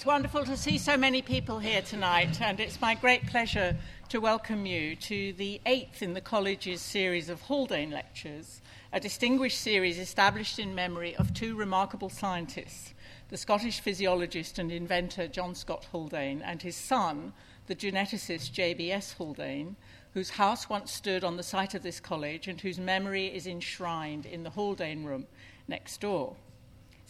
[0.00, 3.76] It's wonderful to see so many people here tonight, and it's my great pleasure
[4.08, 8.62] to welcome you to the eighth in the college's series of Haldane Lectures,
[8.94, 12.94] a distinguished series established in memory of two remarkable scientists,
[13.28, 17.34] the Scottish physiologist and inventor John Scott Haldane and his son,
[17.66, 19.12] the geneticist J.B.S.
[19.12, 19.76] Haldane,
[20.14, 24.24] whose house once stood on the site of this college and whose memory is enshrined
[24.24, 25.26] in the Haldane Room
[25.68, 26.36] next door.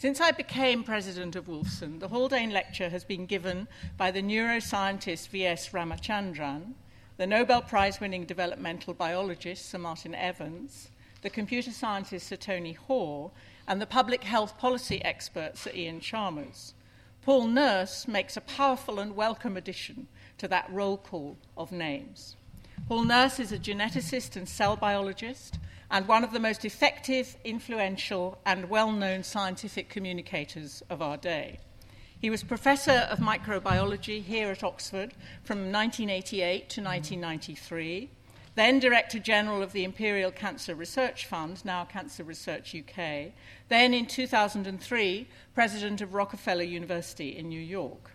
[0.01, 3.67] Since I became president of Wolfson, the Haldane Lecture has been given
[3.97, 5.69] by the neuroscientist V.S.
[5.69, 6.73] Ramachandran,
[7.17, 10.89] the Nobel Prize winning developmental biologist Sir Martin Evans,
[11.21, 13.29] the computer scientist Sir Tony Hoare,
[13.67, 16.73] and the public health policy expert Sir Iain Chalmers.
[17.21, 20.07] Paul Nurse makes a powerful and welcome addition
[20.39, 22.37] to that roll call of names.
[22.87, 25.59] Paul Nurse is a geneticist and cell biologist
[25.91, 31.59] and one of the most effective, influential, and well known scientific communicators of our day.
[32.19, 38.09] He was Professor of Microbiology here at Oxford from 1988 to 1993,
[38.55, 43.33] then Director General of the Imperial Cancer Research Fund, now Cancer Research UK,
[43.67, 48.11] then in 2003, President of Rockefeller University in New York.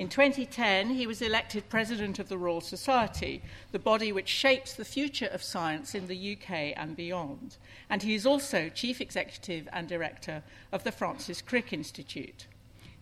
[0.00, 4.82] In 2010, he was elected President of the Royal Society, the body which shapes the
[4.86, 7.58] future of science in the UK and beyond.
[7.90, 12.46] And he is also Chief Executive and Director of the Francis Crick Institute.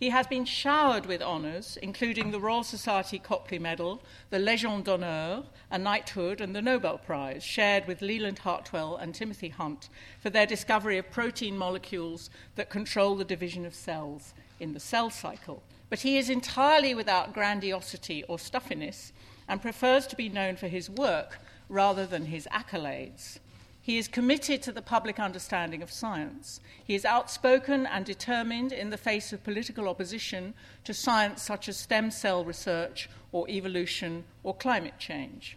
[0.00, 5.44] He has been showered with honours, including the Royal Society Copley Medal, the Légion d'honneur,
[5.70, 9.88] a knighthood, and the Nobel Prize, shared with Leland Hartwell and Timothy Hunt
[10.18, 15.10] for their discovery of protein molecules that control the division of cells in the cell
[15.10, 19.12] cycle but he is entirely without grandiosity or stuffiness
[19.48, 23.38] and prefers to be known for his work rather than his accolades.
[23.80, 26.60] He is committed to the public understanding of science.
[26.84, 30.52] He is outspoken and determined in the face of political opposition
[30.84, 35.56] to science such as stem cell research or evolution or climate change.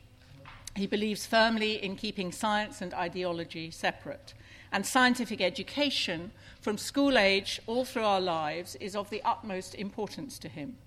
[0.77, 4.33] He believes firmly in keeping science and ideology separate.
[4.71, 10.39] And scientific education from school age all through our lives is of the utmost importance
[10.39, 10.77] to him.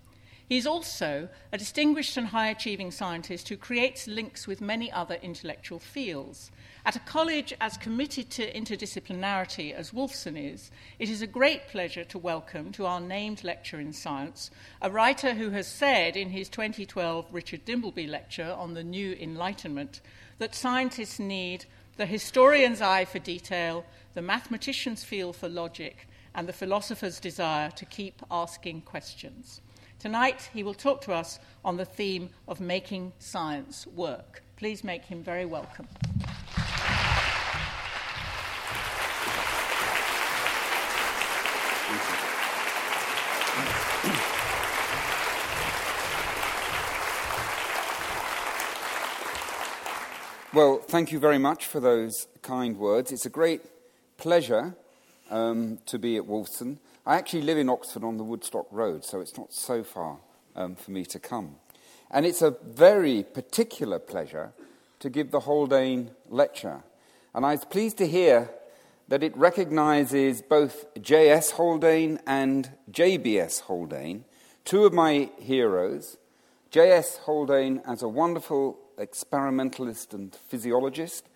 [0.46, 5.78] He's also a distinguished and high achieving scientist who creates links with many other intellectual
[5.78, 6.50] fields.
[6.84, 12.04] At a college as committed to interdisciplinarity as Wolfson is, it is a great pleasure
[12.04, 14.50] to welcome to our named lecture in science
[14.82, 20.02] a writer who has said in his 2012 Richard Dimbleby lecture on the New Enlightenment
[20.38, 21.64] that scientists need
[21.96, 23.84] the historian's eye for detail,
[24.14, 29.60] the mathematician's feel for logic, and the philosopher's desire to keep asking questions.
[29.98, 34.42] Tonight, he will talk to us on the theme of making science work.
[34.56, 35.88] Please make him very welcome.
[50.54, 53.10] Well, thank you very much for those kind words.
[53.10, 53.62] It's a great
[54.18, 54.76] pleasure
[55.28, 56.78] um, to be at Wolfson.
[57.04, 60.18] I actually live in Oxford on the Woodstock Road, so it's not so far
[60.54, 61.56] um, for me to come.
[62.08, 64.52] And it's a very particular pleasure
[65.00, 66.84] to give the Haldane lecture.
[67.34, 68.48] And I was pleased to hear
[69.08, 71.50] that it recognizes both J.S.
[71.50, 73.58] Haldane and J.B.S.
[73.58, 74.24] Haldane,
[74.64, 76.16] two of my heroes.
[76.70, 77.16] J.S.
[77.24, 81.28] Haldane as a wonderful experimentalist and physiologist,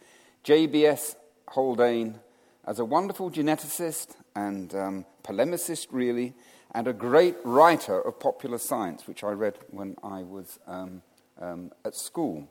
[0.42, 1.16] J.B.S.
[1.48, 2.20] Haldane
[2.66, 6.34] as a wonderful geneticist and um, polemicist, really,
[6.74, 11.02] and a great writer of popular science, which I read when I was um,
[11.40, 12.46] um, at school.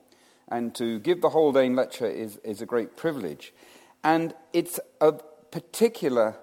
[0.50, 3.53] And to give the Haldane lecture is, is a great privilege.
[4.03, 6.35] And it's a particular,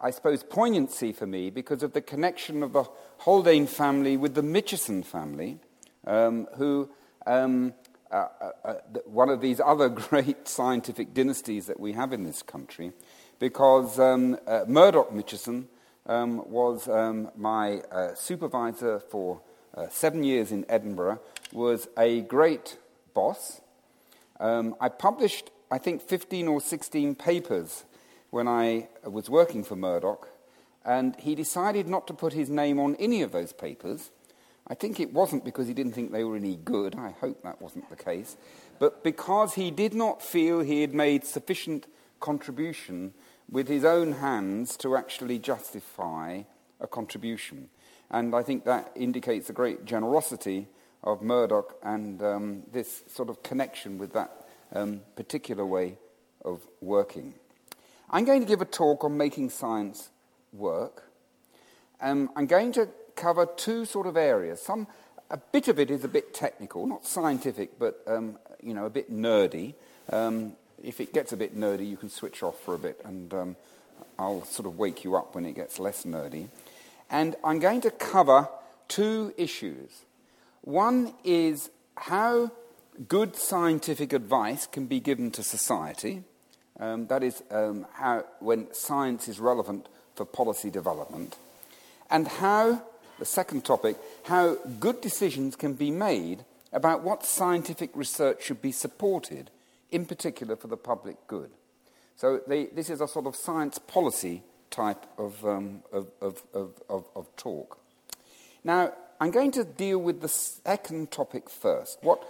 [0.00, 2.84] I suppose, poignancy for me because of the connection of the
[3.18, 5.58] Haldane family with the Mitchison family,
[6.06, 6.88] um, who
[7.26, 7.74] um,
[8.10, 8.74] uh, uh, uh
[9.06, 12.92] one of these other great scientific dynasties that we have in this country,
[13.38, 15.66] because um, uh, Murdoch Mitchison
[16.06, 19.40] um, was um, my uh, supervisor for
[19.74, 21.20] uh, seven years in Edinburgh,
[21.52, 22.78] was a great
[23.14, 23.60] boss.
[24.40, 27.84] Um, I published, I think, 15 or 16 papers
[28.30, 30.28] when I was working for Murdoch,
[30.84, 34.10] and he decided not to put his name on any of those papers
[34.70, 36.94] I think it wasn't because he didn't think they were any good.
[36.94, 38.36] I hope that wasn't the case.
[38.78, 41.86] But because he did not feel he had made sufficient
[42.20, 43.14] contribution
[43.50, 46.42] with his own hands to actually justify
[46.80, 47.70] a contribution.
[48.10, 50.68] And I think that indicates a great generosity
[51.02, 55.96] of Murdoch and um, this sort of connection with that um, particular way
[56.44, 57.34] of working.
[58.10, 60.10] I'm going to give a talk on making science
[60.52, 61.10] work.
[62.00, 62.88] Um, I'm going to
[63.18, 64.62] cover two sort of areas.
[64.62, 64.86] Some,
[65.30, 68.90] a bit of it is a bit technical, not scientific, but um, you know, a
[68.90, 69.74] bit nerdy.
[70.10, 73.34] Um, if it gets a bit nerdy, you can switch off for a bit, and
[73.34, 73.56] um,
[74.18, 76.48] I'll sort of wake you up when it gets less nerdy.
[77.10, 78.48] And I'm going to cover
[78.86, 80.04] two issues.
[80.62, 82.50] One is how
[83.08, 86.24] good scientific advice can be given to society.
[86.78, 91.36] Um, that is, um, how, when science is relevant for policy development.
[92.10, 92.82] And how,
[93.18, 98.72] the second topic, how good decisions can be made about what scientific research should be
[98.72, 99.50] supported,
[99.90, 101.50] in particular for the public good.
[102.16, 107.36] So they, this is a sort of science policy type of, um, of, of, of,
[107.36, 107.78] talk.
[108.64, 111.98] Now, I'm going to deal with the second topic first.
[112.02, 112.22] What,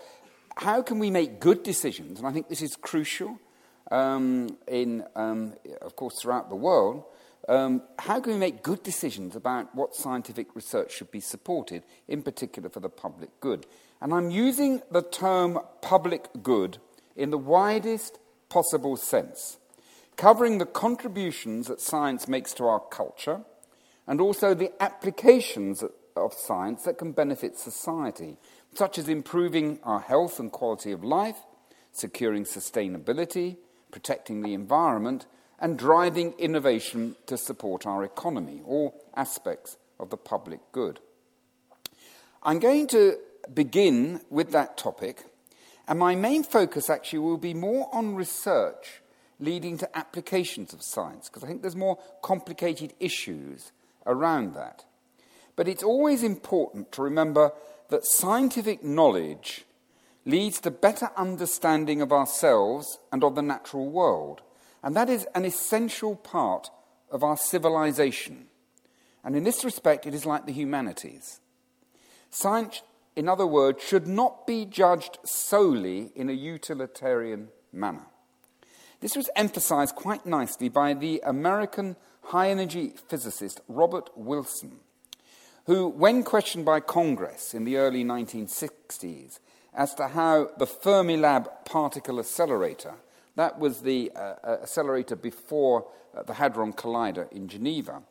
[0.57, 2.19] how can we make good decisions?
[2.19, 3.39] And I think this is crucial
[3.91, 7.05] um, in, um, of course, throughout the world.
[7.49, 12.23] Um, how can we make good decisions about what scientific research should be supported, in
[12.23, 13.67] particular for the public good?
[14.03, 16.77] And I'm using the term public good
[17.17, 18.19] in the widest
[18.51, 19.57] possible sense,
[20.17, 23.41] covering the contributions that science makes to our culture
[24.07, 25.83] and also the applications
[26.17, 28.37] of science that can benefit society,
[28.75, 31.39] such as improving our health and quality of life,
[31.93, 33.57] securing sustainability,
[33.91, 35.27] protecting the environment,
[35.61, 41.01] and driving innovation to support our economy, all aspects of the public good.
[42.43, 43.19] I'm going to
[43.53, 45.25] begin with that topic,
[45.89, 49.03] and my main focus actually will be more on research
[49.41, 53.73] leading to applications of science, because I think there's more complicated issues
[54.07, 54.85] around that.
[55.57, 57.53] But it's always important to remember
[57.89, 59.65] that scientific knowledge
[60.25, 64.43] leads to better understanding of ourselves and of the natural world.
[64.83, 66.71] And that is an essential part
[67.11, 68.47] of our civilization.
[69.25, 71.41] And in this respect, it is like the humanities.
[72.31, 72.83] Science,
[73.17, 78.07] in other words, should not be judged solely in a utilitarian manner.
[79.01, 84.81] This was emphasized quite nicely by the American high energy physicist Robert Wilson
[85.69, 89.39] who, when questioned by Congress in the early 1960s
[89.75, 92.95] as to how the Fermilab particle accelerator,
[93.39, 98.03] that was the uh, uh, accelerator before uh, the Hadron Collider in Geneva,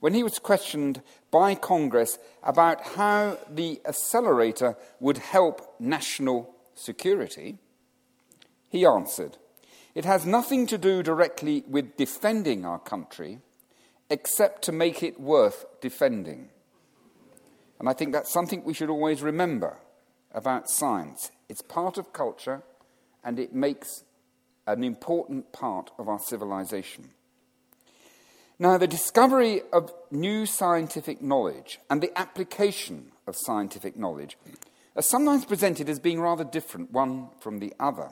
[0.00, 7.58] when he was questioned by Congress about how the accelerator would help national security,
[8.70, 9.36] he answered,
[9.94, 13.38] It has nothing to do directly with defending our country,
[14.10, 16.48] except to make it worth defending.
[17.78, 19.78] And I think that's something we should always remember
[20.34, 21.30] about science.
[21.48, 22.64] It's part of culture
[23.22, 24.02] and it makes
[24.66, 27.10] an important part of our civilization.
[28.58, 34.38] Now, the discovery of new scientific knowledge and the application of scientific knowledge
[34.94, 38.10] are sometimes presented as being rather different one from the other.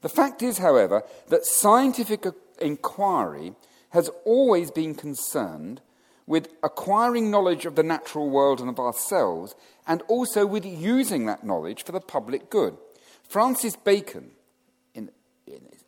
[0.00, 2.26] The fact is, however, that scientific
[2.60, 3.54] inquiry
[3.90, 5.80] has always been concerned
[6.26, 9.54] with acquiring knowledge of the natural world and of ourselves,
[9.86, 12.76] and also with using that knowledge for the public good.
[13.22, 14.30] Francis Bacon,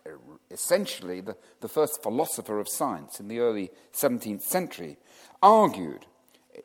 [0.06, 0.18] Er,
[0.50, 4.98] essentially the, the first philosopher of science in the early 17th century,
[5.42, 6.06] argued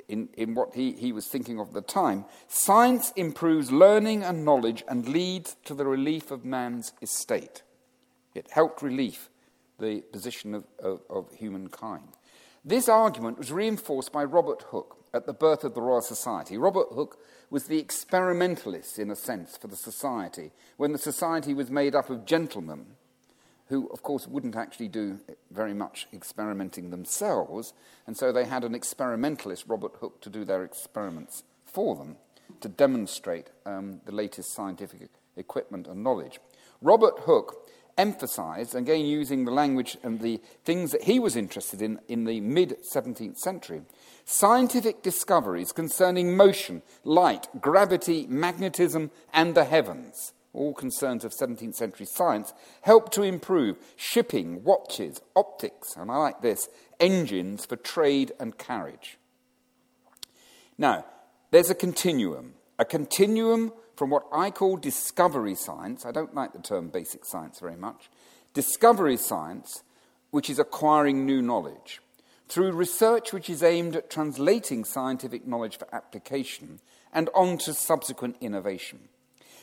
[0.07, 4.45] in, in what he, he was thinking of at the time science improves learning and
[4.45, 7.63] knowledge and leads to the relief of man's estate.
[8.33, 9.29] It helped relieve
[9.79, 12.09] the position of, of, of humankind.
[12.63, 16.57] This argument was reinforced by Robert Hooke at the birth of the Royal Society.
[16.57, 17.17] Robert Hooke
[17.51, 22.09] was the experimentalist, in a sense, for the Society, when the Society was made up
[22.09, 22.85] of gentlemen
[23.67, 27.73] who, of course, wouldn't actually do very much experimenting themselves,
[28.07, 32.17] and so they had an experimentalist, Robert Hooke, to do their experiments for them
[32.59, 36.39] to demonstrate um, the latest scientific equipment and knowledge.
[36.81, 37.60] Robert Hooke
[37.97, 42.39] emphasized, again using the language and the things that he was interested in in the
[42.41, 43.81] mid 17th century,
[44.25, 52.05] scientific discoveries concerning motion, light, gravity, magnetism, and the heavens, all concerns of 17th century
[52.05, 56.69] science, helped to improve shipping, watches, optics, and I like this,
[56.99, 59.17] engines for trade and carriage.
[60.77, 61.05] Now,
[61.51, 66.05] there's a continuum, a continuum from what I call discovery science.
[66.05, 68.09] I don't like the term basic science very much.
[68.53, 69.83] Discovery science,
[70.31, 72.01] which is acquiring new knowledge,
[72.47, 76.79] through research which is aimed at translating scientific knowledge for application
[77.13, 78.99] and on to subsequent innovation.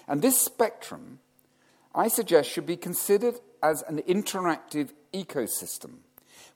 [0.07, 1.19] And this spectrum,
[1.95, 5.99] I suggest, should be considered as an interactive ecosystem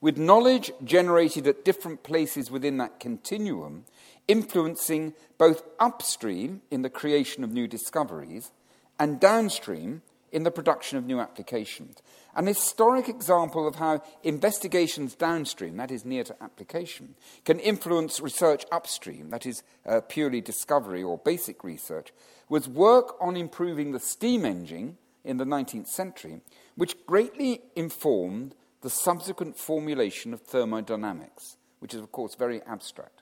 [0.03, 3.85] with knowledge generated at different places within that continuum,
[4.29, 8.53] influencing both upstream in the creation of new discoveries
[8.99, 10.03] and downstream
[10.33, 12.03] in the production of new applications.
[12.35, 17.15] An historic example of how investigations downstream, that is near to application,
[17.45, 22.13] can influence research upstream, that is uh, purely discovery or basic research,
[22.49, 26.41] was work on improving the steam engine in the 19th century,
[26.75, 33.22] which greatly informed the subsequent formulation of thermodynamics, which is, of course, very abstract.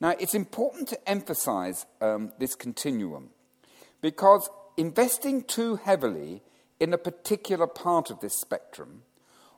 [0.00, 3.30] Now, it's important to emphasize um, this continuum
[4.00, 6.42] because investing too heavily
[6.78, 9.02] in a particular part of this spectrum,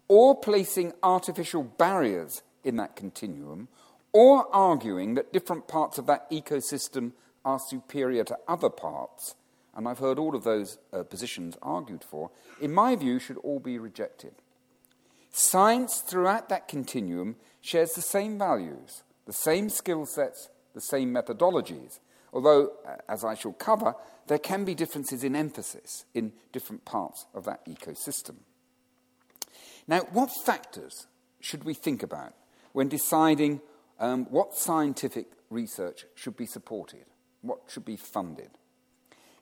[0.09, 3.69] or placing artificial barriers in that continuum,
[4.13, 7.13] or arguing that different parts of that ecosystem
[7.45, 9.37] are superior to other parts,
[9.75, 12.31] and I've heard all of those uh, positions argued for,
[12.61, 14.35] in my view, should all be rejected.
[15.31, 22.01] Science throughout that continuum shares the same values, the same skill sets, the same methodologies,
[22.35, 23.95] although, uh, as I shall cover,
[24.27, 28.37] there can be differences in emphasis in different parts of that ecosystem.
[29.89, 31.07] Now, what factors
[31.41, 32.35] should we think about
[32.75, 33.63] when deciding
[33.99, 37.07] um, what scientific research should be supported,
[37.41, 38.51] what should be funded?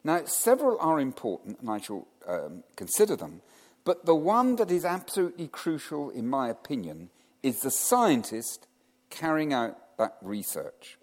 [0.05, 3.43] Now, several are important, and I shall um, consider them,
[3.85, 7.11] but the one that is absolutely crucial, in my opinion,
[7.43, 8.69] is the scientist
[9.11, 10.99] carrying out that research.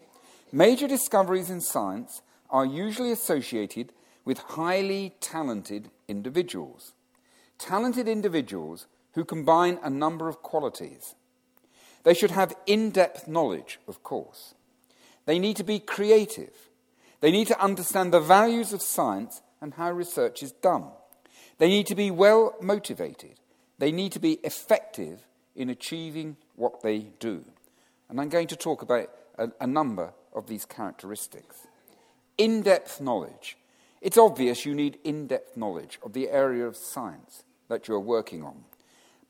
[0.51, 3.93] Major discoveries in science are usually associated
[4.25, 6.93] with highly talented individuals.
[7.57, 11.15] Talented individuals who combine a number of qualities.
[12.03, 14.53] They should have in depth knowledge, of course.
[15.25, 16.69] They need to be creative.
[17.19, 20.85] They need to understand the values of science and how research is done.
[21.57, 23.39] They need to be well motivated.
[23.79, 27.43] They need to be effective in achieving what they do.
[28.09, 31.67] And I'm going to talk about a, a number of these characteristics.
[32.37, 33.57] In depth knowledge.
[34.01, 38.43] It's obvious you need in depth knowledge of the area of science that you're working
[38.43, 38.63] on.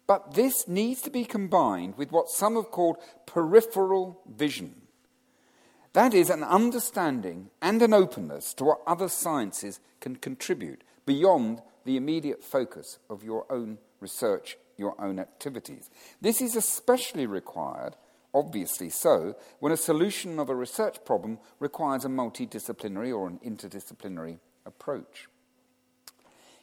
[0.06, 4.82] But this needs to be combined with what some have called peripheral vision.
[5.94, 11.98] That is, an understanding and an openness to what other sciences can contribute beyond the
[11.98, 15.90] immediate focus of your own research, your own activities.
[16.22, 17.96] This is especially required
[18.38, 24.40] obviously so, when a solution of a research problem requires a multidisciplinary or an interdisciplinary
[24.66, 25.28] approach.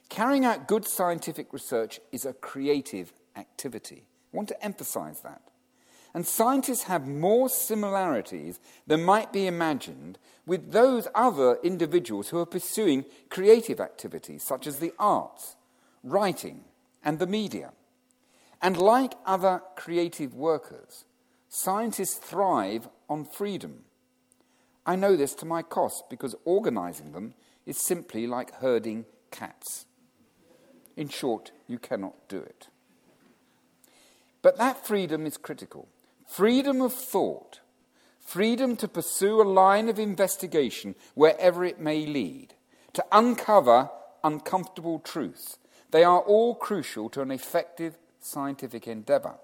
[0.08, 4.04] Carrying out good scientific research is a creative activity.
[4.32, 5.42] I want to emphasize that.
[6.14, 12.46] And scientists have more similarities than might be imagined with those other individuals who are
[12.46, 15.56] pursuing creative activities such as the arts,
[16.04, 16.60] writing,
[17.04, 17.72] and the media.
[18.62, 21.04] And like other creative workers,
[21.56, 23.84] Scientists thrive on freedom.
[24.84, 27.34] I know this to my cost because organizing them
[27.64, 29.86] is simply like herding cats.
[30.96, 32.66] In short, you cannot do it.
[34.42, 35.86] But that freedom is critical
[36.26, 37.60] freedom of thought,
[38.18, 42.54] freedom to pursue a line of investigation wherever it may lead,
[42.94, 43.90] to uncover
[44.24, 45.58] uncomfortable truths.
[45.92, 49.36] They are all crucial to an effective scientific endeavor.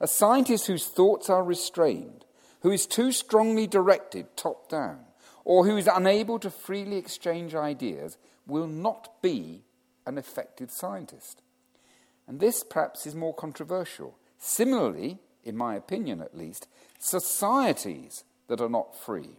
[0.00, 2.24] A scientist whose thoughts are restrained,
[2.60, 5.00] who is too strongly directed top down,
[5.44, 9.64] or who is unable to freely exchange ideas, will not be
[10.06, 11.42] an effective scientist.
[12.26, 14.16] And this perhaps is more controversial.
[14.38, 19.36] Similarly, in my opinion at least, societies that are not free,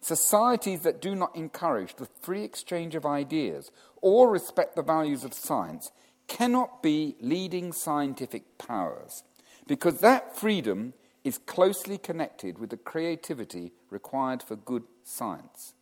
[0.00, 5.34] societies that do not encourage the free exchange of ideas or respect the values of
[5.34, 5.90] science,
[6.28, 9.24] cannot be leading scientific powers
[9.68, 15.74] because that freedom is closely connected with the creativity required for good science.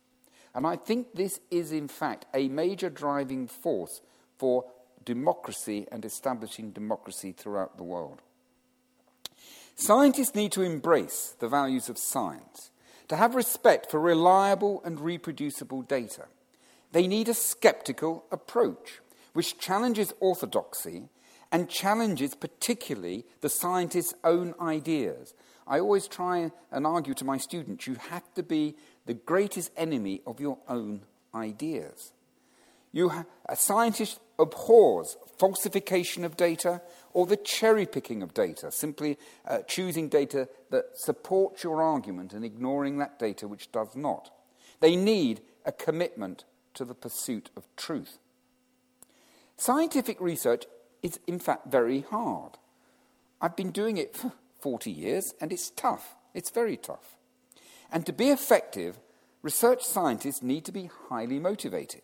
[0.53, 4.01] And I think this is, in fact, a major driving force
[4.37, 4.65] for
[5.05, 8.21] democracy and establishing democracy throughout the world.
[9.75, 12.71] Scientists need to embrace the values of science,
[13.07, 16.25] to have respect for reliable and reproducible data.
[16.91, 18.99] They need a skeptical approach,
[19.33, 21.09] which challenges orthodoxy
[21.51, 25.33] and challenges particularly the scientist's own ideas.
[25.67, 28.75] I always try and argue to my students you have to be
[29.05, 31.01] the greatest enemy of your own
[31.35, 32.13] ideas.
[32.95, 36.81] Ha- a scientist abhors falsification of data
[37.13, 42.43] or the cherry picking of data, simply uh, choosing data that supports your argument and
[42.43, 44.31] ignoring that data which does not.
[44.79, 48.19] They need a commitment to the pursuit of truth.
[49.57, 50.65] Scientific research
[51.03, 52.53] is, in fact, very hard.
[53.41, 56.15] I've been doing it for 40 years, and it's tough.
[56.33, 57.15] It's very tough.
[57.91, 58.99] And to be effective,
[59.41, 62.01] research scientists need to be highly motivated.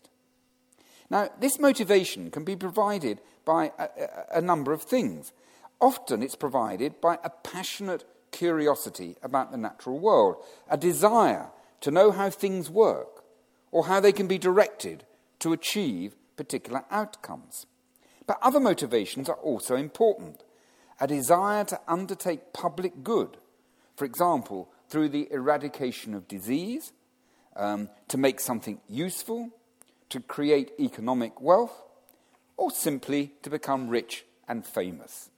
[1.10, 5.32] Now, this motivation can be provided by a, a, a number of things.
[5.80, 10.36] Often it's provided by a passionate curiosity about the natural world,
[10.68, 11.48] a desire
[11.82, 13.22] to know how things work
[13.70, 15.04] or how they can be directed
[15.40, 17.66] to achieve particular outcomes.
[18.26, 20.42] But other motivations are also important.
[21.00, 23.36] A desire to undertake public good,
[23.96, 26.92] for example, through the eradication of disease,
[27.56, 29.50] um, to make something useful,
[30.08, 31.82] to create economic wealth,
[32.56, 35.30] or simply to become rich and famous.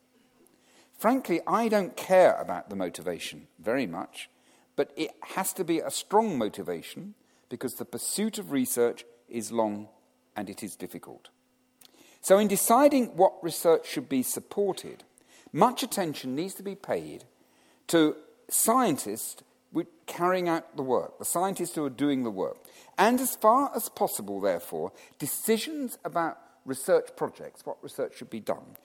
[0.99, 4.31] Frankly, I don't care about the motivation very much,
[4.77, 7.15] but it has to be a strong motivation
[7.49, 9.89] because the pursuit of research is long
[10.35, 11.29] and it is difficult.
[12.27, 15.05] So, in deciding what research should be supported,
[15.53, 17.23] much attention needs to be paid
[17.87, 18.17] to
[18.49, 19.45] scientists
[20.07, 22.57] carrying out the work, the scientists who are doing the work.
[22.99, 24.91] And as far as possible, therefore,
[25.21, 28.77] decisions about research projects, what research should be done,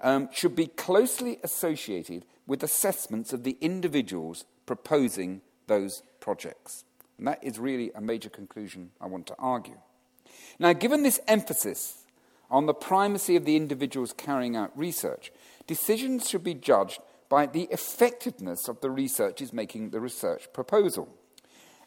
[0.00, 6.84] um, should be closely associated with assessments of the individuals proposing those projects.
[7.18, 9.76] And that is really a major conclusion I want to argue.
[10.58, 12.05] Now, given this emphasis
[12.50, 15.32] on the primacy of the individuals carrying out research,
[15.66, 21.08] decisions should be judged by the effectiveness of the researchers making the research proposal.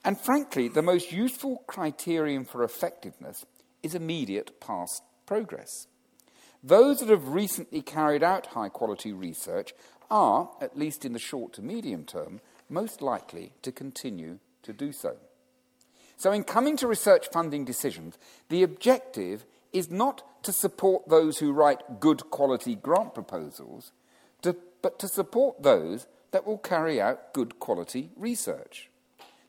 [0.04, 3.46] And frankly, the most useful criterion for effectiveness
[3.84, 5.88] is immediate past progress.
[6.64, 9.74] Those that have recently carried out high quality research
[10.12, 14.92] are, at least in the short to medium term, most likely to continue to do
[14.92, 15.16] so.
[16.18, 18.18] So, in coming to research funding decisions,
[18.50, 23.92] the objective is not to support those who write good quality grant proposals,
[24.42, 28.90] to, but to support those that will carry out good quality research.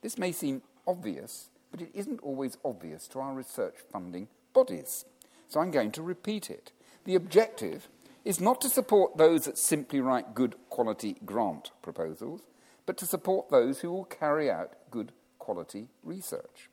[0.02, 5.04] This may seem obvious, but it isn't always obvious to our research funding bodies.
[5.48, 6.72] So I'm going to repeat it.
[7.04, 7.88] The objective
[8.24, 12.42] is not to support those that simply write good quality grant proposals,
[12.86, 16.68] but to support those who will carry out good quality research.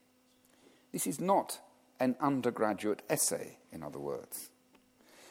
[0.91, 1.59] This is not
[1.99, 4.49] an undergraduate essay, in other words.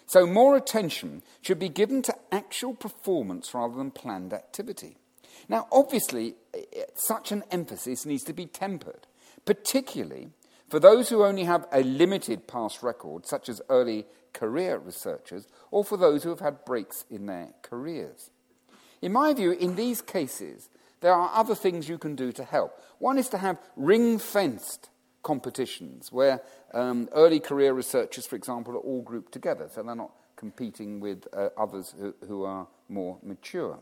[0.06, 4.98] So, more attention should be given to actual performance rather than planned activity.
[5.48, 9.06] Now, obviously, eh, eh, such an emphasis needs to be tempered,
[9.44, 10.30] particularly
[10.68, 15.84] for those who only have a limited past record, such as early career researchers, or
[15.84, 18.30] for those who have had breaks in their careers.
[19.02, 20.68] In my view, in these cases,
[21.00, 22.80] there are other things you can do to help.
[22.98, 24.90] One is to have ring fenced
[25.26, 26.40] competitions where
[26.72, 31.26] um, early career researchers, for example, are all grouped together, so they're not competing with
[31.32, 33.80] uh, others who, who, are more mature.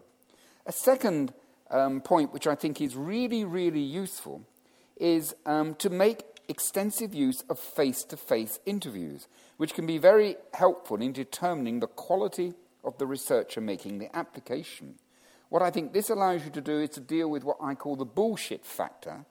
[0.65, 1.35] A second
[1.71, 4.41] um, point, which I think is really, really useful,
[4.97, 9.29] is um, to make extensive use of face to face interviews,
[9.59, 14.95] which can be very helpful in determining the quality of the researcher making the application.
[15.51, 17.97] What I think this allows you to do is to deal with what I call
[17.97, 19.27] the bullshit factor,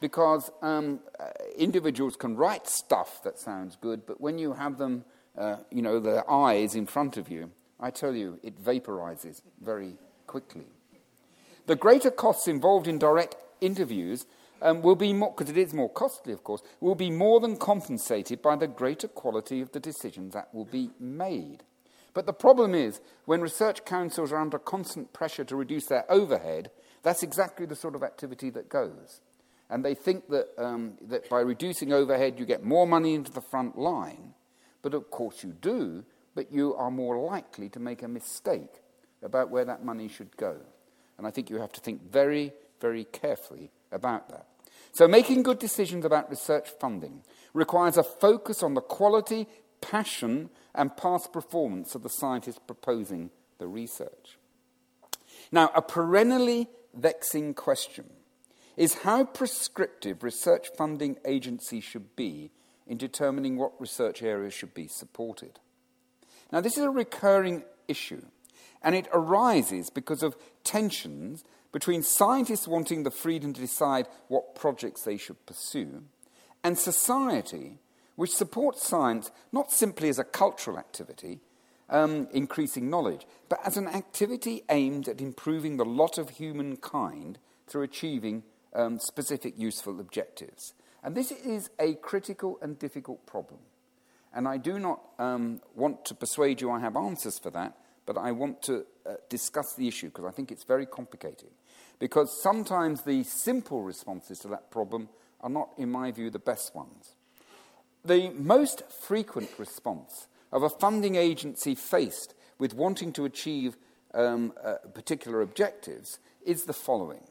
[0.00, 5.04] because um, uh, individuals can write stuff that sounds good, but when you have them,
[5.38, 9.96] uh, you know, their eyes in front of you, I tell you, it vaporizes very
[10.26, 10.66] quickly.
[11.66, 14.26] The greater costs involved in direct interviews
[14.62, 17.56] um, will be more, because it is more costly, of course, will be more than
[17.56, 21.62] compensated by the greater quality of the decisions that will be made.
[22.12, 26.70] But the problem is, when research councils are under constant pressure to reduce their overhead,
[27.02, 29.20] that's exactly the sort of activity that goes.
[29.70, 33.40] And they think that, um, that by reducing overhead, you get more money into the
[33.40, 34.34] front line.
[34.82, 36.04] But of course, you do,
[36.34, 38.82] but you are more likely to make a mistake
[39.22, 40.56] about where that money should go.
[41.16, 44.46] And I think you have to think very, very carefully about that.
[44.92, 47.22] So, making good decisions about research funding
[47.54, 49.46] requires a focus on the quality,
[49.80, 54.38] passion, and past performance of the scientist proposing the research.
[55.52, 58.06] Now, a perennially vexing question
[58.80, 62.50] is how prescriptive research funding agencies should be
[62.86, 65.60] in determining what research areas should be supported.
[66.50, 68.22] Now, this is a recurring issue,
[68.82, 75.02] and it arises because of tensions between scientists wanting the freedom to decide what projects
[75.02, 76.04] they should pursue
[76.64, 77.78] and society,
[78.16, 81.40] which supports science not simply as a cultural activity,
[81.90, 87.82] um, increasing knowledge, but as an activity aimed at improving the lot of humankind through
[87.82, 88.42] achieving
[88.74, 90.74] um, specific useful objectives.
[91.02, 93.60] And this is a critical and difficult problem.
[94.32, 98.16] And I do not um, want to persuade you I have answers for that, but
[98.16, 101.50] I want to uh, discuss the issue because I think it's very complicated.
[101.98, 105.08] Because sometimes the simple responses to that problem
[105.40, 107.14] are not, in my view, the best ones.
[108.04, 113.76] The most frequent response of a funding agency faced with wanting to achieve
[114.14, 117.22] um, uh, particular objectives is the following.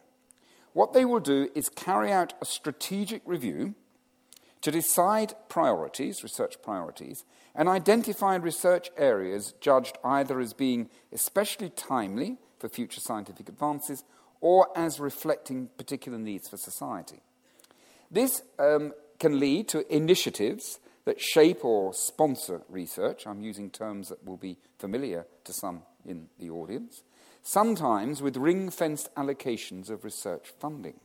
[0.79, 3.75] What they will do is carry out a strategic review
[4.61, 12.37] to decide priorities, research priorities, and identify research areas judged either as being especially timely
[12.59, 14.05] for future scientific advances
[14.39, 17.23] or as reflecting particular needs for society.
[18.09, 23.27] This um, can lead to initiatives that shape or sponsor research.
[23.27, 27.03] I'm using terms that will be familiar to some in the audience,
[27.41, 30.99] sometimes with ring fenced allocations of research funding.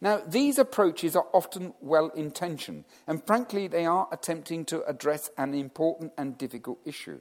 [0.00, 5.52] Now, these approaches are often well intentioned, and frankly, they are attempting to address an
[5.52, 7.20] important and difficult issue.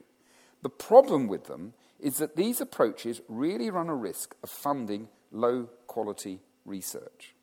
[0.61, 5.69] The problem with them is that these approaches really run a risk of funding low
[5.87, 7.35] quality research.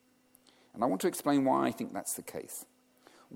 [0.75, 2.65] And I want to explain why I think that's the case.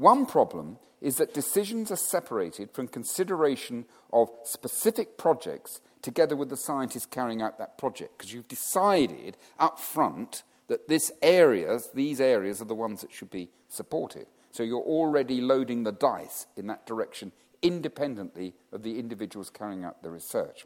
[0.01, 3.85] One problem is that decisions are separated from consideration
[4.15, 9.79] of specific projects together with the scientists carrying out that project, because you've decided up
[9.79, 14.27] front that this areas, these areas are the ones that should be supported.
[14.53, 20.03] So you're already loading the dice in that direction independently of the individuals carrying out
[20.03, 20.65] the research.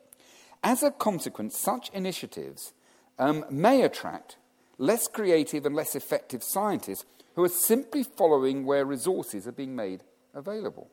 [0.62, 2.73] As a consequence, such initiatives
[3.18, 4.37] um, may attract
[4.79, 10.03] less creative and less effective scientists who are simply following where resources are being made
[10.35, 10.88] available.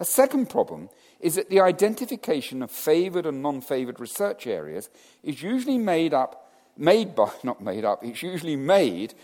[0.00, 0.88] A second problem
[1.20, 4.90] is that the identification of favoured and non favoured research areas
[5.22, 9.14] is usually made up, made by, not made up, it's usually made,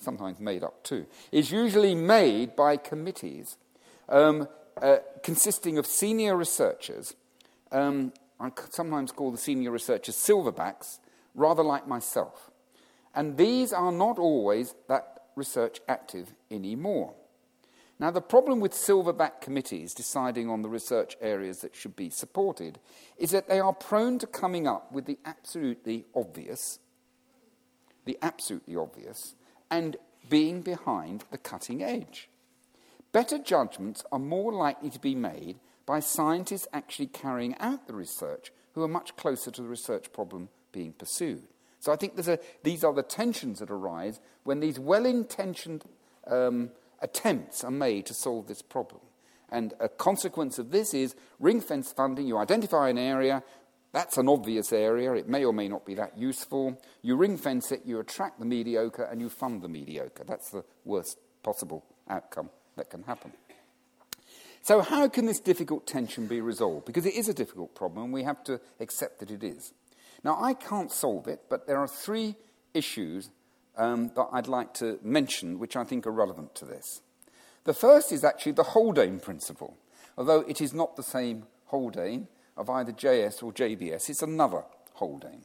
[0.00, 3.56] sometimes made up too, is usually made by committees
[4.08, 4.48] um,
[4.80, 7.14] uh, consisting of senior researchers.
[7.72, 10.98] Um, I sometimes call the senior researchers silverbacks,
[11.34, 12.50] rather like myself.
[13.14, 17.14] And these are not always that research active anymore.
[17.98, 22.78] Now, the problem with silverback committees deciding on the research areas that should be supported
[23.18, 26.78] is that they are prone to coming up with the absolutely obvious,
[28.06, 29.34] the absolutely obvious,
[29.70, 29.96] and
[30.30, 32.30] being behind the cutting edge.
[33.12, 38.50] Better judgments are more likely to be made by scientists actually carrying out the research
[38.72, 41.48] who are much closer to the research problem being pursued.
[41.80, 45.84] So I think a, these are the tensions that arise when these well intentioned
[46.26, 49.00] um, attempts are made to solve this problem.
[49.50, 52.26] And a consequence of this is ring fence funding.
[52.26, 53.42] You identify an area,
[53.92, 56.80] that's an obvious area, it may or may not be that useful.
[57.02, 60.22] You ring fence it, you attract the mediocre, and you fund the mediocre.
[60.24, 63.32] That's the worst possible outcome that can happen.
[64.62, 66.84] So, how can this difficult tension be resolved?
[66.84, 69.72] Because it is a difficult problem, and we have to accept that it is.
[70.22, 72.36] Now, I can't solve it, but there are three
[72.74, 73.30] issues
[73.76, 77.00] um, that I'd like to mention which I think are relevant to this.
[77.64, 79.76] The first is actually the Haldane principle,
[80.16, 85.44] although it is not the same Haldane of either JS or JBS, it's another Haldane.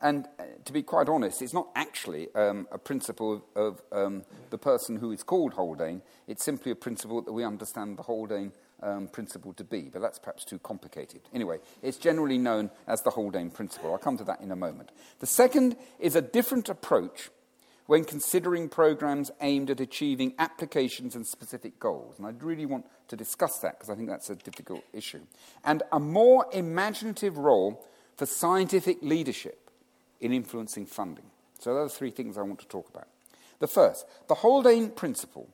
[0.00, 4.58] And uh, to be quite honest, it's not actually um, a principle of, um, the
[4.58, 6.02] person who is called Haldane.
[6.28, 10.18] It's simply a principle that we understand the Haldane um, principle to be, but that's
[10.18, 11.20] perhaps too complicated.
[11.32, 13.92] Anyway, it's generally known as the Haldane principle.
[13.92, 14.90] I'll come to that in a moment.
[15.20, 17.30] The second is a different approach
[17.86, 22.18] when considering programs aimed at achieving applications and specific goals.
[22.18, 25.20] And I really want to discuss that because I think that's a difficult issue.
[25.64, 27.86] And a more imaginative role
[28.16, 29.70] for scientific leadership
[30.20, 31.26] in influencing funding.
[31.58, 33.08] So, those are three things I want to talk about.
[33.58, 35.48] The first, the Haldane principle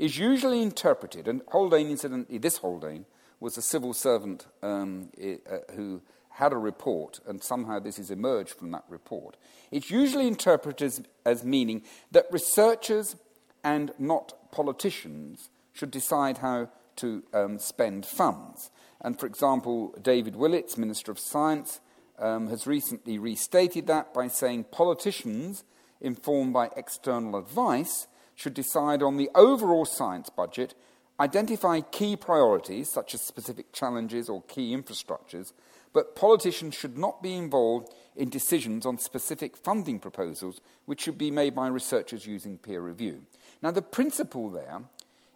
[0.00, 3.04] is usually interpreted, and Haldane, incidentally, this Haldane
[3.38, 8.54] was a civil servant um, uh, who had a report, and somehow this has emerged
[8.54, 9.36] from that report.
[9.70, 11.82] It's usually interpreted as, as meaning
[12.12, 13.16] that researchers
[13.62, 18.70] and not politicians should decide how to um, spend funds.
[19.02, 21.80] And for example, David Willetts, Minister of Science,
[22.18, 25.64] um, has recently restated that by saying politicians,
[26.00, 28.06] informed by external advice,
[28.40, 30.74] should decide on the overall science budget,
[31.20, 35.52] identify key priorities, such as specific challenges or key infrastructures,
[35.92, 41.30] but politicians should not be involved in decisions on specific funding proposals, which should be
[41.30, 43.20] made by researchers using peer review.
[43.60, 44.80] Now, the principle there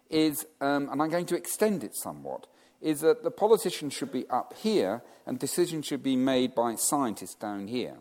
[0.09, 2.47] is, um, and I'm going to extend it somewhat,
[2.81, 7.35] is that the politicians should be up here and decisions should be made by scientists
[7.35, 7.97] down here,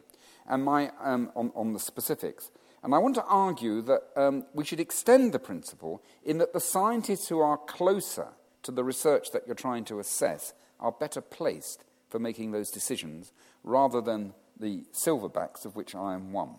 [0.48, 2.50] and my, um, on, on the specifics.
[2.84, 6.60] And I want to argue that um, we should extend the principle in that the
[6.60, 8.28] scientists who are closer
[8.62, 13.32] to the research that you're trying to assess are better placed for making those decisions
[13.62, 16.56] rather than the silverbacks, of which I am one.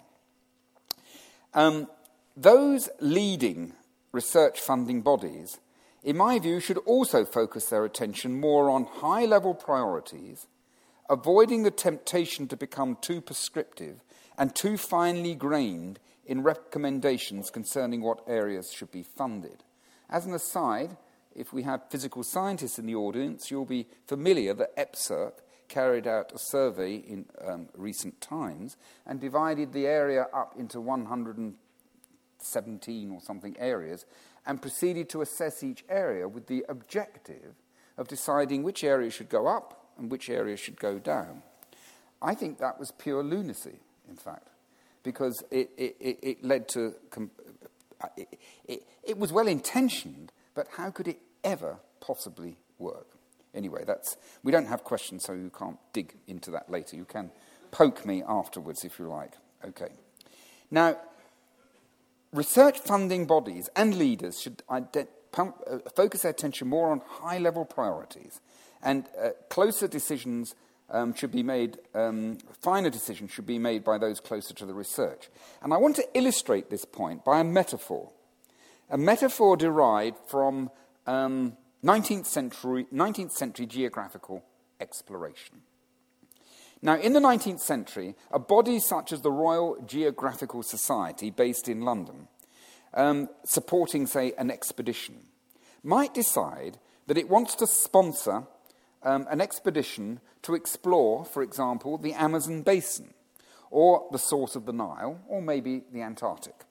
[1.53, 1.87] Um,
[2.35, 3.73] those leading
[4.11, 5.59] research funding bodies,
[6.03, 10.47] in my view, should also focus their attention more on high level priorities,
[11.07, 13.99] avoiding the temptation to become too prescriptive
[14.39, 19.63] and too finely grained in recommendations concerning what areas should be funded.
[20.09, 20.97] As an aside,
[21.35, 25.33] if we have physical scientists in the audience, you'll be familiar that EPSRC
[25.67, 33.11] carried out a survey in um, recent times and divided the area up into 117
[33.11, 34.05] or something areas
[34.45, 37.55] and proceeded to assess each area with the objective
[37.97, 41.41] of deciding which area should go up and which area should go down.
[42.21, 44.47] I think that was pure lunacy, in fact,
[45.05, 46.95] because it, it, it, led to.
[48.17, 53.07] it, it was well intentioned, but how could it ever possibly work?
[53.53, 56.97] Anyway, that's, we don't have questions, so you can't dig into that later.
[56.97, 57.31] You can
[57.71, 59.33] poke me afterwards if you like.
[59.63, 59.89] Okay.
[60.69, 60.97] Now,
[62.33, 67.37] research funding bodies and leaders should ident- pump, uh, focus their attention more on high
[67.37, 68.41] level priorities,
[68.83, 70.55] and uh, closer decisions
[70.89, 74.73] um, should be made, um, finer decisions should be made by those closer to the
[74.73, 75.29] research.
[75.61, 78.11] And I want to illustrate this point by a metaphor.
[78.89, 80.69] A metaphor derived from
[81.07, 84.43] um, 19th century, 19th century geographical
[84.79, 85.61] exploration.
[86.81, 91.81] Now, in the 19th century, a body such as the Royal Geographical Society, based in
[91.81, 92.27] London,
[92.93, 95.15] um, supporting, say, an expedition,
[95.83, 98.43] might decide that it wants to sponsor
[99.05, 103.13] um, an expedition to explore, for example, the Amazon basin,
[103.71, 106.65] or the source of the Nile, or maybe the Antarctic.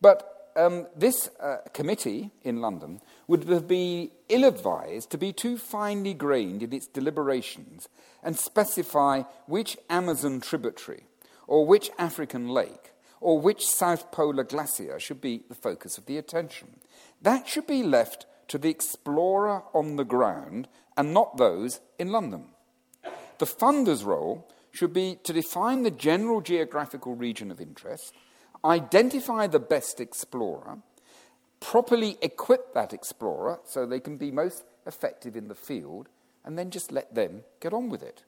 [0.00, 6.14] But um, this uh, committee in London would be ill advised to be too finely
[6.14, 7.88] grained in its deliberations
[8.22, 11.04] and specify which Amazon tributary,
[11.46, 16.18] or which African lake, or which South Polar glacier should be the focus of the
[16.18, 16.80] attention.
[17.20, 22.44] That should be left to the explorer on the ground and not those in London.
[23.38, 28.12] The funder's role should be to define the general geographical region of interest
[28.62, 30.80] identify the best explorer,
[31.60, 36.10] properly equip that explorer so they can be most effective in the field,
[36.44, 38.22] and then just let them get on with it.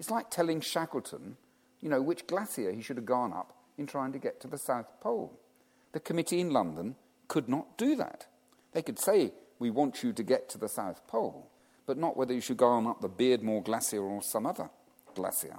[0.00, 1.36] It's like telling Shackleton,
[1.80, 4.58] you know, which glacier he should have gone up in trying to get to the
[4.58, 5.38] South Pole.
[5.92, 6.96] The committee in London
[7.28, 8.26] could not do that.
[8.72, 11.50] They could say, we want you to get to the South Pole,
[11.86, 14.70] but not whether you should go on up the Beardmore Glacier or some other
[15.14, 15.56] glacier.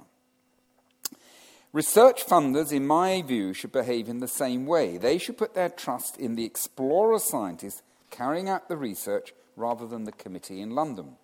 [1.72, 4.96] Research funders, in my view, should behave in the same way.
[4.96, 10.04] They should put their trust in the explorer scientists carrying out the research rather than
[10.04, 11.16] the committee in London.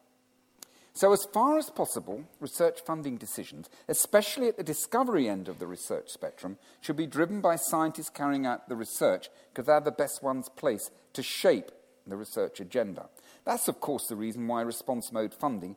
[0.94, 5.66] So, as far as possible, research funding decisions, especially at the discovery end of the
[5.66, 10.22] research spectrum, should be driven by scientists carrying out the research because they're the best
[10.22, 11.70] ones placed to shape
[12.10, 13.08] the research agenda.
[13.44, 15.76] That's, of course, the reason why response mode funding,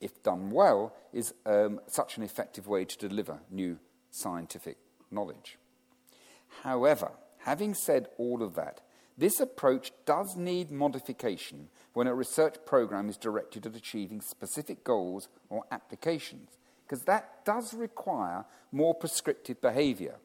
[0.00, 3.78] if done well, is um, such an effective way to deliver new
[4.10, 4.76] scientific
[5.10, 5.58] knowledge.
[6.62, 8.80] However, having said all of that,
[9.16, 15.28] this approach does need modification when a research program is directed at achieving specific goals
[15.48, 16.50] or applications,
[16.84, 20.16] because that does require more prescriptive behavior.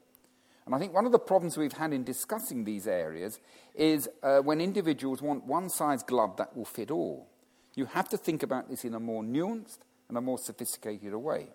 [0.70, 3.40] And I think one of the problems we've had in discussing these areas
[3.74, 7.28] is uh, when individuals want one size glove that will fit all.
[7.74, 9.80] You have to think about this in a more nuanced
[10.10, 11.48] and a more sophisticated way.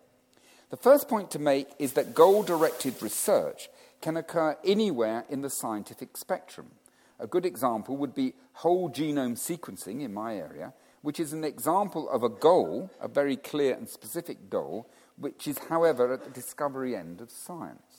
[0.70, 3.68] The first point to make is that goal directed research
[4.00, 6.72] can occur anywhere in the scientific spectrum.
[7.20, 10.72] A good example would be whole genome sequencing in my area,
[11.02, 15.58] which is an example of a goal, a very clear and specific goal, which is,
[15.68, 17.93] however, at the discovery end of science.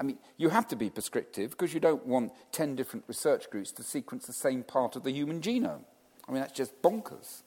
[0.00, 3.70] I mean, you have to be prescriptive because you don't want 10 different research groups
[3.72, 5.84] to sequence the same part of the human genome.
[6.26, 7.42] I mean, that's just bonkers.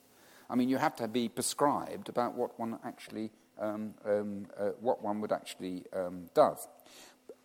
[0.51, 5.03] I mean, you have to be prescribed about what one actually um, um, uh, what
[5.03, 6.67] one would actually um, does.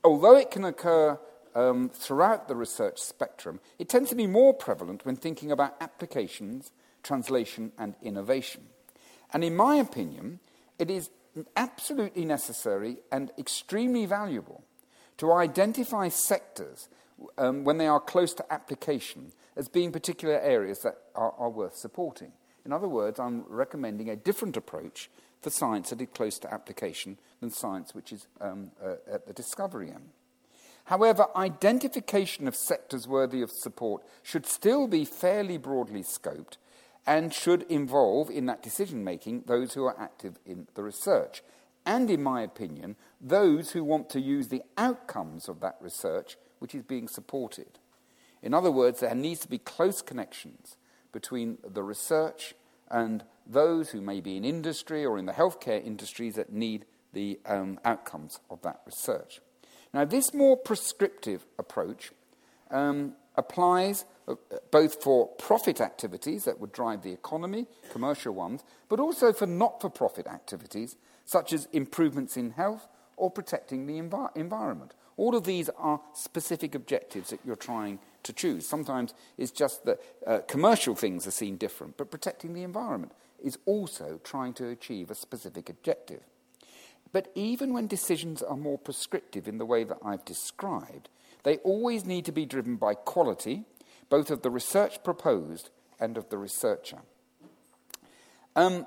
[0.04, 1.18] Although it can occur
[1.54, 6.70] um, throughout the research spectrum, it tends to be more prevalent when thinking about applications,
[7.02, 8.62] translation, and innovation.
[9.32, 10.40] And in my opinion,
[10.78, 11.10] it is
[11.56, 14.64] absolutely necessary and extremely valuable
[15.18, 16.88] to identify sectors
[17.36, 21.76] um, when they are close to application as being particular areas that are, are worth
[21.76, 22.32] supporting.
[22.64, 27.18] In other words, I'm recommending a different approach for science that is close to application
[27.40, 30.10] than science which is um, uh, at the discovery end.
[30.84, 36.56] However, identification of sectors worthy of support should still be fairly broadly scoped
[37.06, 41.42] and should involve in that decision making those who are active in the research.
[41.88, 46.74] And, in my opinion, those who want to use the outcomes of that research which
[46.74, 47.78] is being supported.
[48.42, 50.76] In other words, there needs to be close connections
[51.12, 52.54] between the research
[52.90, 57.40] and those who may be in industry or in the healthcare industries that need the
[57.46, 59.40] um, outcomes of that research.
[59.94, 62.12] Now, this more prescriptive approach
[62.70, 64.34] um, applies uh,
[64.70, 69.80] both for profit activities that would drive the economy, commercial ones, but also for not
[69.80, 70.96] for profit activities
[71.28, 72.88] such as improvements in health
[73.18, 74.94] or protecting the envi- environment.
[75.18, 78.66] All of these are specific objectives that you're trying to choose.
[78.66, 83.12] Sometimes it's just that uh, commercial things are seen different, but protecting the environment
[83.44, 86.22] is also trying to achieve a specific objective.
[87.12, 91.10] But even when decisions are more prescriptive in the way that I've described,
[91.42, 93.64] they always need to be driven by quality,
[94.08, 95.68] both of the research proposed
[96.00, 97.00] and of the researcher.
[98.56, 98.86] Um,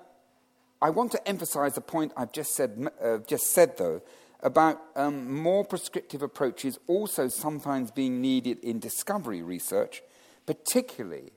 [0.81, 4.01] I want to emphasize the point I've just said, uh, just said though,
[4.41, 10.01] about um, more prescriptive approaches also sometimes being needed in discovery research,
[10.45, 11.31] particularly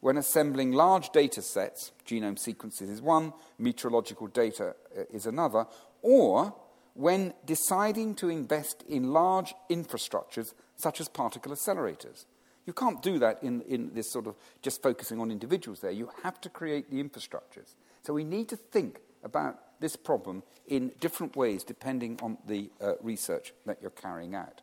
[0.00, 5.66] when assembling large data sets, genome sequences is one, meteorological data uh, is another,
[6.02, 6.54] or
[6.92, 12.26] when deciding to invest in large infrastructures such as particle accelerators.
[12.66, 15.90] You can't do that in, in this sort of just focusing on individuals there.
[15.90, 17.74] You have to create the infrastructures.
[18.04, 22.92] So we need to think about this problem in different ways depending on the uh,
[23.02, 24.60] research that you're carrying out.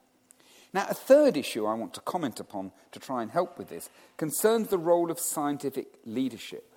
[0.73, 3.89] Now, a third issue I want to comment upon to try and help with this
[4.15, 6.71] concerns the role of scientific leadership.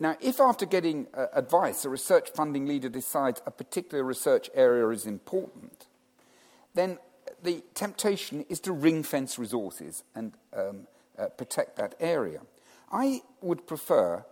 [0.00, 4.88] Now, if after getting uh, advice a research funding leader decides a particular research area
[4.88, 5.86] is important,
[6.74, 6.98] then
[7.42, 10.88] the temptation is to ring fence resources and um,
[11.18, 12.40] uh, protect that area.
[12.90, 14.24] I would prefer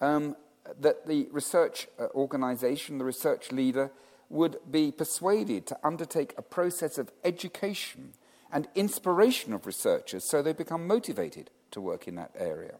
[0.00, 0.34] um,
[0.80, 3.90] that the research uh, organization, the research leader,
[4.30, 8.12] would be persuaded to undertake a process of education
[8.52, 12.76] and inspiration of researchers so they become motivated to work in that area.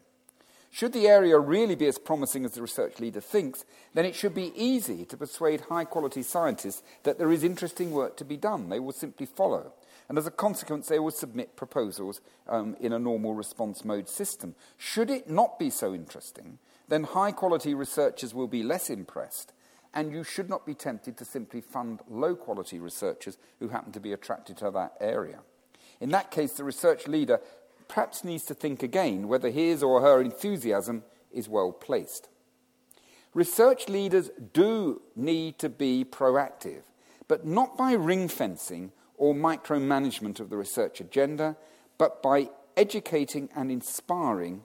[0.71, 4.35] Should the area really be as promising as the research leader thinks, then it should
[4.35, 8.69] be easy to persuade high quality scientists that there is interesting work to be done.
[8.69, 9.73] They will simply follow.
[10.07, 14.55] And as a consequence, they will submit proposals um, in a normal response mode system.
[14.77, 19.53] Should it not be so interesting, then high quality researchers will be less impressed,
[19.93, 23.99] and you should not be tempted to simply fund low quality researchers who happen to
[23.99, 25.39] be attracted to that area.
[25.99, 27.39] In that case, the research leader
[27.87, 32.29] perhaps needs to think again whether his or her enthusiasm is well placed.
[33.33, 36.81] Research leaders do need to be proactive,
[37.27, 41.55] but not by ring fencing or micromanagement of the research agenda,
[41.97, 44.63] but by educating and inspiring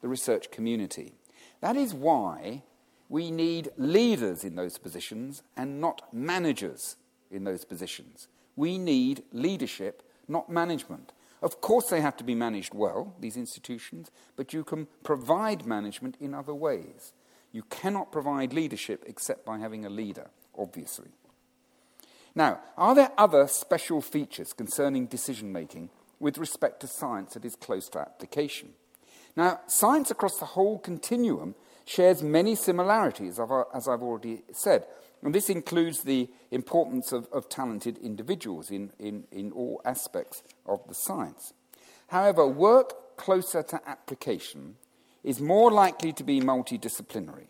[0.00, 1.14] the research community.
[1.60, 2.62] That is why
[3.08, 6.96] we need leaders in those positions and not managers
[7.30, 8.28] in those positions.
[8.56, 11.12] We need leadership, not management.
[11.42, 16.16] Of course, they have to be managed well, these institutions, but you can provide management
[16.20, 17.12] in other ways.
[17.52, 21.10] You cannot provide leadership except by having a leader, obviously.
[22.34, 27.56] Now, are there other special features concerning decision making with respect to science that is
[27.56, 28.70] close to application?
[29.36, 34.86] Now, science across the whole continuum shares many similarities, as I've already said.
[35.22, 40.86] And this includes the importance of, of talented individuals in, in, in all aspects of
[40.88, 41.52] the science.
[42.08, 44.76] However, work closer to application
[45.24, 47.46] is more likely to be multidisciplinary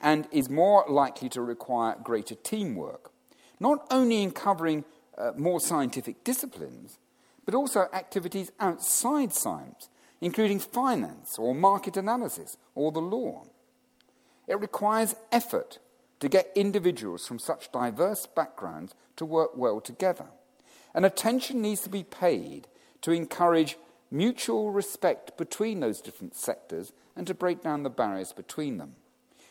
[0.00, 3.10] and is more likely to require greater teamwork,
[3.58, 4.84] not only in covering
[5.16, 6.98] uh, more scientific disciplines,
[7.44, 9.88] but also activities outside science,
[10.22, 13.44] including finance or market analysis or the law.
[14.46, 15.80] It requires effort
[16.20, 20.26] to get individuals from such diverse backgrounds to work well together.
[20.94, 22.68] And attention needs to be paid
[23.00, 23.76] to encourage
[24.12, 28.94] mutual respect between those different sectors and to break down the barriers between them.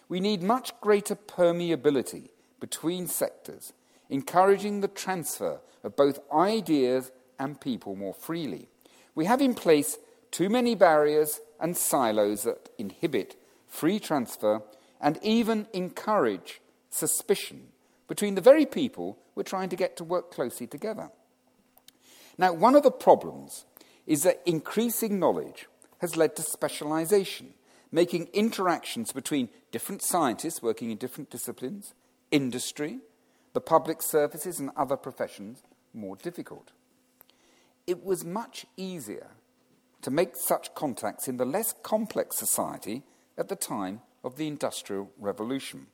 [0.07, 2.29] We need much greater permeability
[2.61, 3.73] between sectors,
[4.09, 8.69] encouraging the transfer of both ideas and people more freely.
[9.15, 9.97] We have in place
[10.31, 13.35] too many barriers and silos that inhibit
[13.67, 14.61] free transfer
[14.99, 17.67] and even encourage suspicion
[18.07, 21.09] between the very people we're trying to get to work closely together.
[22.37, 23.65] Now, one of the problems
[24.05, 25.67] is that increasing knowledge
[25.99, 27.53] has led to specialization,
[27.91, 31.93] making interactions between different scientists working in different disciplines,
[32.31, 32.99] industry,
[33.53, 35.61] the public services, and other professions
[35.93, 36.71] more difficult.
[37.85, 39.27] It was much easier
[40.01, 43.03] to make such contacts in the less complex society
[43.37, 45.87] at the time of the Industrial Revolution.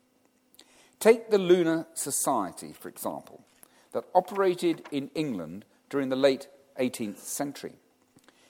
[0.99, 3.43] Take the Lunar Society, for example,
[3.93, 6.47] that operated in England during the late
[6.79, 7.73] 18th century.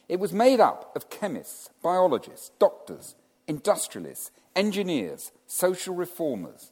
[0.08, 3.16] It was made up of chemists, biologists, doctors,
[3.48, 6.72] industrialists, engineers, social reformers.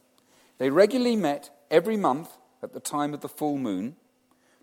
[0.58, 3.96] They regularly met every month at the time of the full moon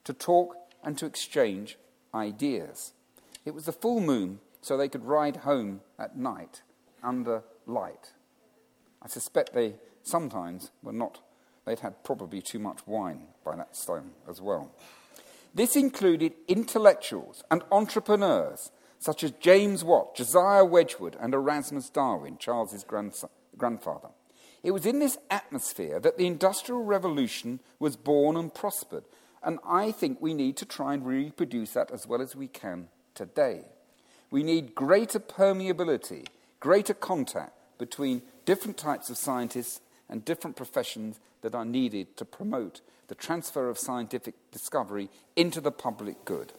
[0.04, 1.78] to talk and to exchange
[2.14, 2.94] ideas.
[3.46, 6.62] It was the full moon, so they could ride home at night
[7.04, 8.14] under light.
[9.02, 11.20] I suspect they sometimes were not,
[11.66, 14.72] they'd had probably too much wine by that time as well.
[15.54, 22.86] This included intellectuals and entrepreneurs such as James Watt, Josiah Wedgwood, and Erasmus Darwin, Charles's
[22.86, 24.10] grandfather.
[24.64, 29.04] It was in this atmosphere that the Industrial Revolution was born and prospered,
[29.44, 32.88] and I think we need to try and reproduce that as well as we can
[33.16, 33.66] today.
[34.32, 36.26] We need greater permeability,
[36.60, 42.82] greater contact between different types of scientists and different professions that are needed to promote
[43.08, 46.54] the transfer of scientific discovery into the public good.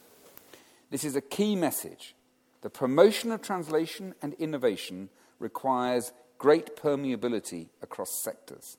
[0.90, 2.14] This is a key message.
[2.62, 8.76] The promotion of translation and innovation requires great permeability across sectors.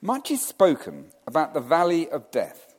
[0.00, 2.74] Much is spoken about the valley of death.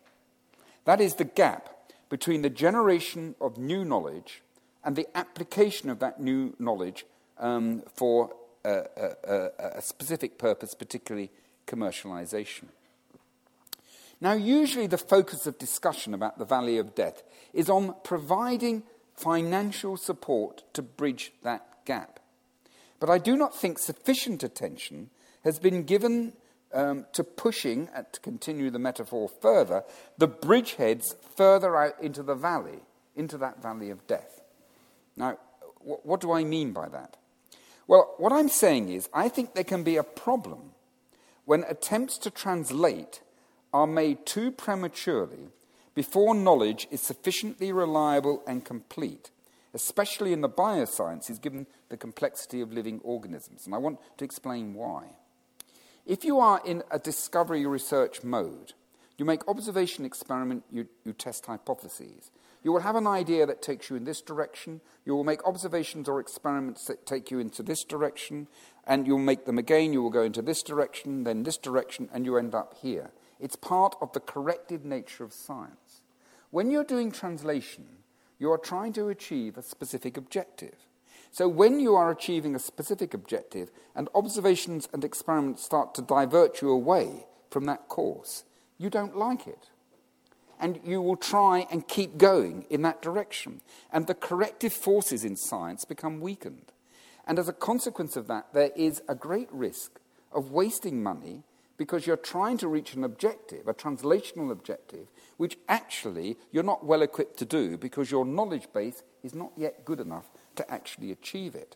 [0.85, 1.76] That is the gap
[2.09, 4.41] between the generation of new knowledge
[4.83, 7.05] and the application of that new knowledge
[7.39, 8.33] um, for
[8.63, 8.85] a,
[9.25, 11.29] a, a specific purpose, particularly
[11.67, 12.65] commercialization.
[14.19, 18.83] Now, usually the focus of discussion about the valley of death is on providing
[19.13, 22.19] financial support to bridge that gap.
[22.99, 25.11] But I do not think sufficient attention
[25.43, 26.33] has been given
[26.73, 29.83] um, to pushing, uh, to continue the metaphor further,
[30.17, 32.79] the bridgeheads further out into the valley,
[33.15, 34.41] into that valley of death.
[35.15, 35.37] Now,
[35.79, 37.17] w- what do I mean by that?
[37.87, 40.71] Well, what I'm saying is, I think there can be a problem
[41.45, 43.21] when attempts to translate
[43.73, 45.49] are made too prematurely
[45.95, 49.31] before knowledge is sufficiently reliable and complete,
[49.73, 53.65] especially in the biosciences, given the complexity of living organisms.
[53.65, 55.05] And I want to explain why.
[56.07, 58.71] If you are in a discovery research mode,
[59.17, 62.31] you make observation experiment, you, you test hypotheses.
[62.63, 64.79] You will have an idea that takes you in this direction.
[65.03, 68.47] You will make observations or experiments that take you into this direction,
[68.85, 69.91] and you'll make them again.
[69.91, 73.11] You will go into this direction, then this direction, and you end up here.
[73.37, 76.03] It's part of the corrective nature of science.
[76.51, 77.85] When you're doing translation,
[78.39, 80.86] you are trying to achieve a specific objective.
[81.37, 86.63] So when you are achieving a specific objective and observations and experiments start to divert
[86.63, 88.43] you away from that course,
[88.79, 89.69] you don't like it.
[90.59, 93.61] And you will try and keep going in that direction.
[93.93, 96.71] And the corrective forces in science become weakened.
[97.27, 99.99] And as a consequence of that, there is a great risk
[100.31, 101.43] of wasting money
[101.77, 105.05] because you're trying to reach an objective, a translational objective,
[105.37, 109.85] which actually you're not well equipped to do because your knowledge base is not yet
[109.85, 111.75] good enough to actually achieve it.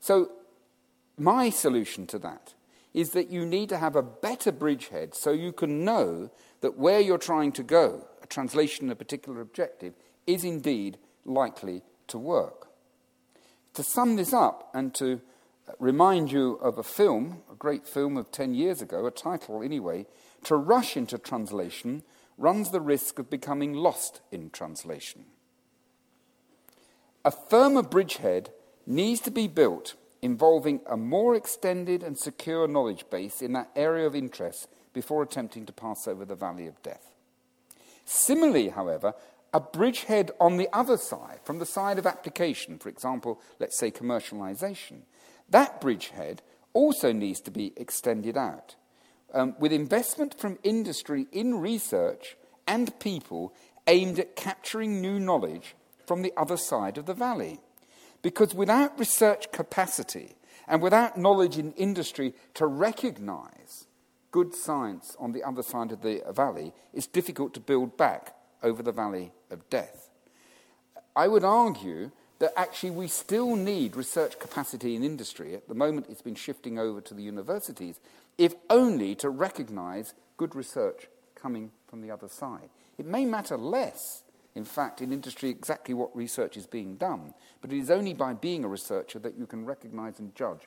[0.00, 0.30] So,
[1.16, 2.54] my solution to that
[2.94, 6.30] is that you need to have a better bridgehead so you can know
[6.60, 9.94] that where you're trying to go, a translation, a particular objective,
[10.26, 12.68] is indeed likely to work.
[13.74, 15.20] To sum this up and to
[15.78, 20.06] remind you of a film, a great film of 10 years ago, a title anyway,
[20.44, 22.02] to rush into translation
[22.36, 25.24] runs the risk of becoming lost in translation.
[27.24, 28.50] A firmer bridgehead
[28.86, 34.06] needs to be built involving a more extended and secure knowledge base in that area
[34.06, 37.14] of interest before attempting to pass over the valley of death.
[38.04, 39.14] Similarly, however,
[39.52, 43.90] a bridgehead on the other side, from the side of application, for example, let's say
[43.90, 45.02] commercialization,
[45.48, 46.42] that bridgehead
[46.72, 48.76] also needs to be extended out.
[49.32, 53.54] Um, with investment from industry in research and people
[53.86, 55.74] aimed at capturing new knowledge
[56.08, 57.60] from the other side of the valley.
[58.22, 60.34] Because without research capacity
[60.66, 63.86] and without knowledge in industry to recognize
[64.32, 68.82] good science on the other side of the valley, it's difficult to build back over
[68.82, 70.10] the valley of death.
[71.14, 75.54] I would argue that actually we still need research capacity in industry.
[75.54, 78.00] At the moment, it's been shifting over to the universities,
[78.36, 82.70] if only to recognize good research coming from the other side.
[82.96, 84.22] It may matter less,
[84.58, 88.32] in fact, in industry exactly what research is being done, but it is only by
[88.34, 90.62] being a researcher that you can recognize and judge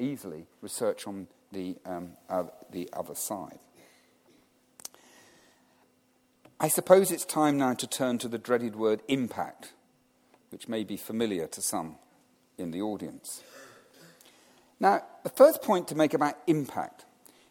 [0.00, 3.58] easily research on the, um, uh, the other side.
[6.58, 9.74] I suppose it's time now to turn to the dreaded word impact
[10.48, 11.96] which may be familiar to some
[12.56, 13.42] in the audience.
[14.80, 17.04] Now, the first point to make about impact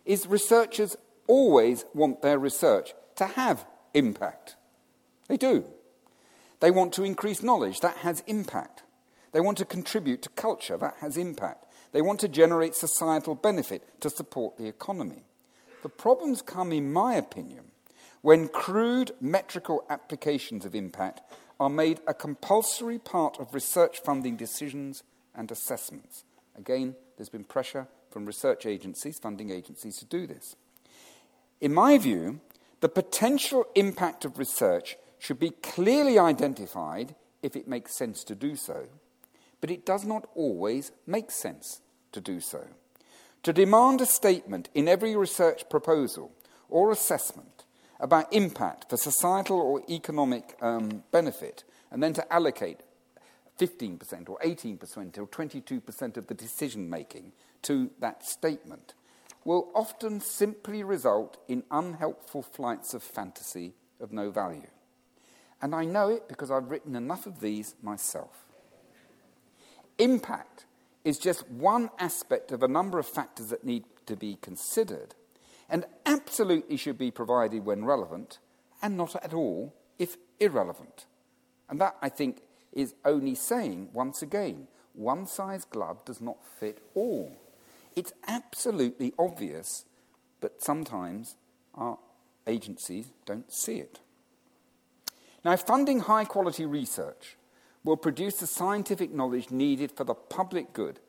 [0.06, 0.96] is researchers
[1.28, 4.56] always want their research to have impact.
[5.28, 5.66] They do.
[6.64, 8.84] They want to increase knowledge, that has impact.
[9.34, 11.66] They want to contribute to culture, that has impact.
[11.92, 15.26] They want to generate societal benefit to support the economy.
[15.82, 17.66] The problems come, in my opinion,
[18.22, 21.20] when crude metrical applications of impact
[21.60, 25.04] are made a compulsory part of research funding decisions
[25.36, 26.24] and assessments.
[26.58, 30.56] Again, there's been pressure from research agencies, funding agencies, to do this.
[31.60, 32.40] In my view,
[32.80, 38.58] the potential impact of research should be clearly identified if it makes sense to do
[38.58, 38.88] so,
[39.62, 41.80] but it does not always make sense
[42.12, 42.68] to do so.
[43.44, 46.34] To demand a statement in every research proposal
[46.68, 47.64] or assessment
[48.02, 52.82] about impact for societal or economic um, benefit, and then to allocate
[53.58, 58.94] 15% or 18% or 22% of the decision making to that statement
[59.46, 64.68] will often simply result in unhelpful flights of fantasy of no value.
[65.64, 68.46] And I know it because I've written enough of these myself.
[69.98, 70.66] Impact
[71.06, 75.16] is just one aspect of a number of factors that need to be considered
[75.70, 78.40] and absolutely should be provided when relevant
[78.82, 81.06] and not at all if irrelevant.
[81.70, 82.42] And that, I think,
[82.74, 87.38] is only saying, once again, one size glove does not fit all.
[87.96, 89.86] It's absolutely obvious,
[90.42, 91.38] but sometimes
[91.74, 92.00] our
[92.48, 94.02] agencies don't see it.
[95.44, 97.38] Now, funding high quality research
[97.84, 101.00] will produce the scientific knowledge needed for the public good,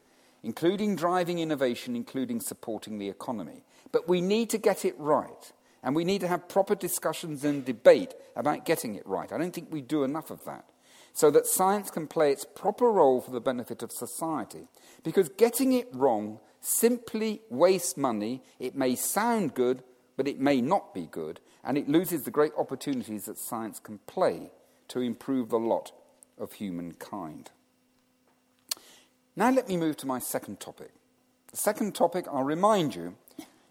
[0.43, 3.63] including driving innovation, including supporting the economy.
[3.93, 7.65] But we need to get it right, and we need to have proper discussions and
[7.65, 9.33] debate about getting it right.
[9.33, 10.65] I don't think we do enough of that
[11.15, 14.67] so that science can play its proper role for the benefit of society.
[15.05, 18.43] Because getting it wrong simply wastes money.
[18.59, 19.85] It may sound good,
[20.17, 23.99] but it may not be good, and it loses the great opportunities that science can
[24.07, 24.51] play
[24.89, 25.93] to improve the lot
[26.39, 27.51] of humankind.
[29.37, 30.93] Now, let me move to my second topic.
[31.51, 33.17] The second topic, I'll remind you,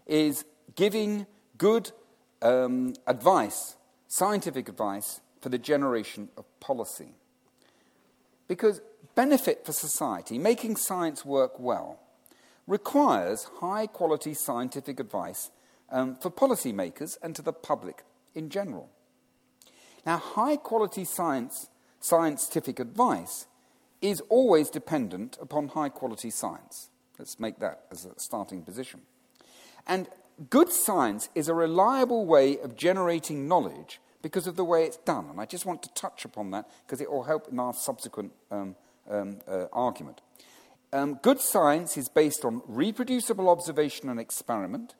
[0.06, 1.26] is giving
[1.56, 1.92] good
[2.42, 3.76] um, advice,
[4.08, 7.14] scientific advice, for the generation of policy.
[8.48, 8.80] Because
[9.14, 12.00] benefit for society, making science work well,
[12.66, 15.50] requires high quality scientific advice
[15.90, 18.02] um, for policymakers and to the public
[18.34, 18.90] in general.
[20.06, 21.68] Now, high quality science,
[22.00, 23.46] scientific advice
[24.02, 26.90] is always dependent upon high quality science.
[27.18, 29.02] Let's make that as a starting position.
[29.86, 30.08] And
[30.50, 35.28] good science is a reliable way of generating knowledge because of the way it's done.
[35.30, 38.32] And I just want to touch upon that because it will help in our subsequent
[38.50, 38.74] um,
[39.08, 40.20] um, uh, argument.
[40.92, 44.94] Um, good science is based on reproducible observation and experiment.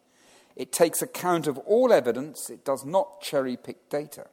[0.57, 4.27] It takes account of all evidence, it does not cherry pick data.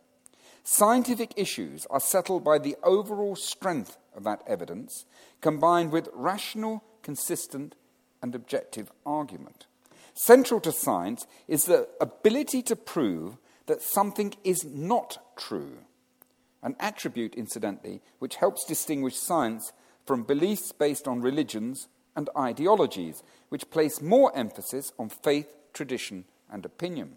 [0.64, 5.06] Scientific issues are settled by the overall strength of that evidence,
[5.42, 7.76] combined with rational, consistent,
[8.22, 9.66] and objective argument.
[10.14, 15.78] Central to science is the ability to prove that something is not true.
[16.62, 19.74] An attribute, incidentally, which helps distinguish science
[20.06, 26.66] from beliefs based on religions and ideologies, which place more emphasis on faith, tradition, and
[26.66, 27.16] opinion.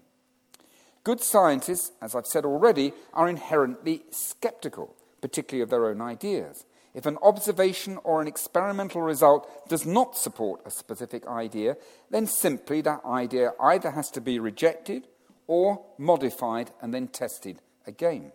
[1.02, 6.64] Good scientists, as I've said already, are inherently skeptical, particularly of their own ideas.
[6.94, 11.76] If an observation or an experimental result does not support a specific idea,
[12.11, 15.09] then simply that idea either has to be rejected
[15.46, 18.32] or modified and then tested again.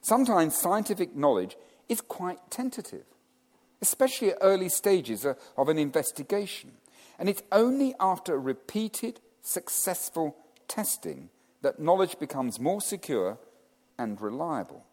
[0.00, 1.56] Sometimes scientific knowledge
[1.88, 3.04] is quite tentative,
[3.80, 6.72] especially at early stages of an investigation.
[7.18, 10.36] And it's only after repeated successful
[10.68, 11.28] testing
[11.62, 13.38] that knowledge becomes more secure
[13.98, 14.84] and reliable.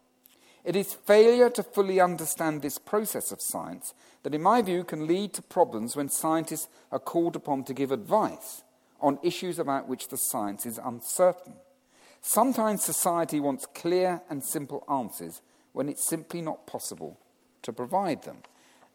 [0.62, 5.06] It is failure to fully understand this process of science that, in my view, can
[5.06, 8.62] lead to problems when scientists are called upon to give advice
[9.00, 11.54] on issues about which the science is uncertain.
[12.20, 15.40] Sometimes society wants clear and simple answers
[15.72, 17.18] when it's simply not possible
[17.62, 18.38] to provide them.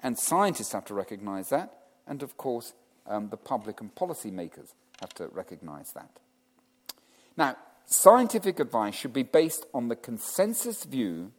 [0.01, 1.73] And scientists have to recognize that,
[2.05, 2.73] and of course,
[3.07, 6.19] um, the public and policymakers have to recognize that.
[7.37, 11.31] Now, scientific advice should be based on the consensus view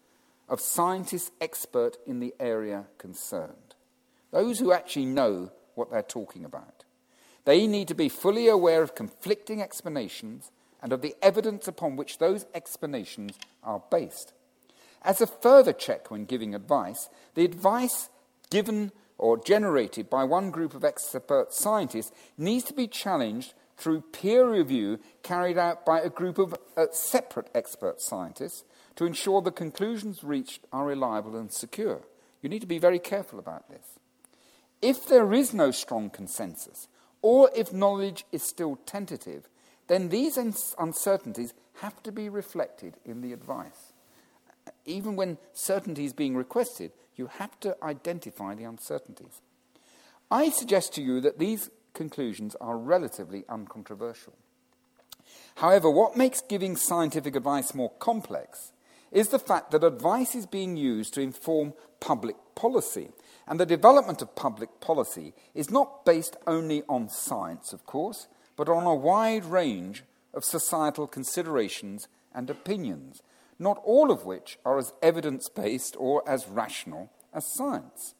[0.48, 3.74] of scientists expert in the area concerned,
[4.30, 6.84] those who actually know what they're talking about.
[7.44, 10.50] They need to be fully aware of conflicting explanations
[10.82, 14.32] and of the evidence upon which those explanations are based.
[15.02, 18.08] As a further check when giving advice, the advice
[18.50, 24.48] given or generated by one group of expert scientists needs to be challenged through peer
[24.48, 28.64] review carried out by a group of uh, separate expert scientists
[28.96, 32.00] to ensure the conclusions reached are reliable and secure.
[32.42, 33.98] You need to be very careful about this.
[34.80, 36.88] If there is no strong consensus,
[37.22, 39.48] or if knowledge is still tentative,
[39.88, 43.92] then these uncertainties have to be reflected in the advice.
[44.84, 49.40] Even when certainty is being requested, you have to identify the uncertainties.
[50.30, 54.34] I suggest to you that these conclusions are relatively uncontroversial.
[55.56, 58.72] However, what makes giving scientific advice more complex
[59.10, 63.08] is the fact that advice is being used to inform public policy.
[63.46, 68.68] And the development of public policy is not based only on science, of course, but
[68.68, 70.02] on a wide range
[70.34, 73.22] of societal considerations and opinions,
[73.58, 78.14] not all of which are as evidence based or as rational as science.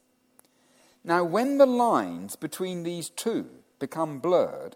[1.03, 3.47] Now, when the lines between these two
[3.79, 4.75] become blurred,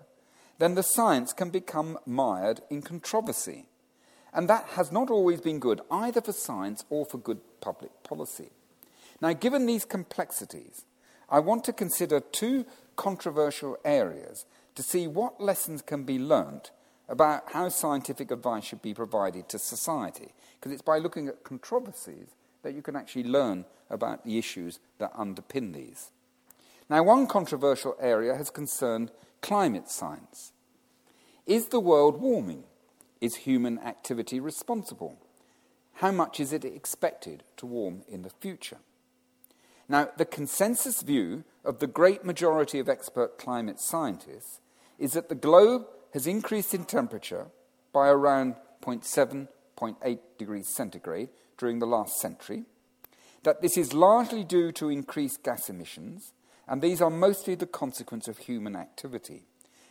[0.59, 3.65] then the science can become mired in controversy.
[4.33, 8.49] And that has not always been good, either for science or for good public policy.
[9.19, 10.85] Now, given these complexities,
[11.29, 14.45] I want to consider two controversial areas
[14.75, 16.71] to see what lessons can be learnt
[17.11, 20.29] about how scientific advice should be provided to society.
[20.57, 22.29] Because it's by looking at controversies
[22.63, 26.11] that you can actually learn about the issues that underpin these.
[26.89, 30.53] Now, one controversial area has concerned climate science.
[31.45, 32.63] Is the world warming?
[33.19, 35.17] Is human activity responsible?
[35.95, 38.77] How much is it expected to warm in the future?
[39.89, 44.61] Now, the consensus view of the great majority of expert climate scientists
[44.97, 47.47] is that the globe has increased in temperature
[47.93, 49.47] by around 0.7,
[49.77, 52.63] 0.8 degrees centigrade during the last century,
[53.43, 56.33] that this is largely due to increased gas emissions,
[56.67, 59.43] and these are mostly the consequence of human activity.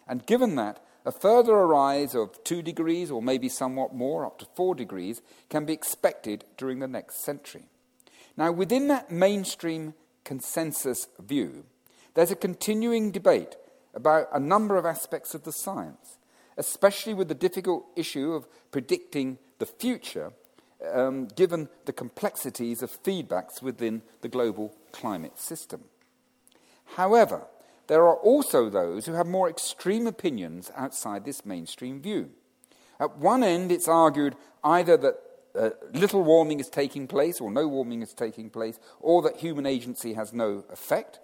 [0.06, 4.46] And given that, a further rise of 2 degrees, or maybe somewhat more, up to
[4.54, 7.64] 4 degrees, can be expected during the next century.
[8.36, 9.94] Now, within that mainstream
[10.24, 11.64] consensus view,
[12.14, 13.56] there's a continuing debate
[13.94, 16.18] about a number of aspects of the science,
[16.56, 20.32] especially with the difficult issue of predicting the future,
[20.92, 25.84] um, given the complexities of feedbacks within the global climate system.
[26.96, 27.46] However,
[27.86, 32.30] there are also those who have more extreme opinions outside this mainstream view.
[33.00, 35.16] At one end, it's argued either that
[35.54, 39.66] uh, little warming is taking place or no warming is taking place, or that human
[39.66, 41.18] agency has no effect,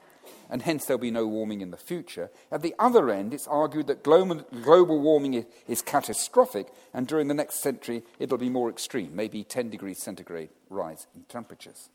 [0.50, 2.30] and hence there'll be no warming in the future.
[2.50, 7.62] At the other end, it's argued that global, warming is catastrophic, and during the next
[7.62, 11.88] century it'll be more extreme, maybe 10 degrees centigrade rise in temperatures.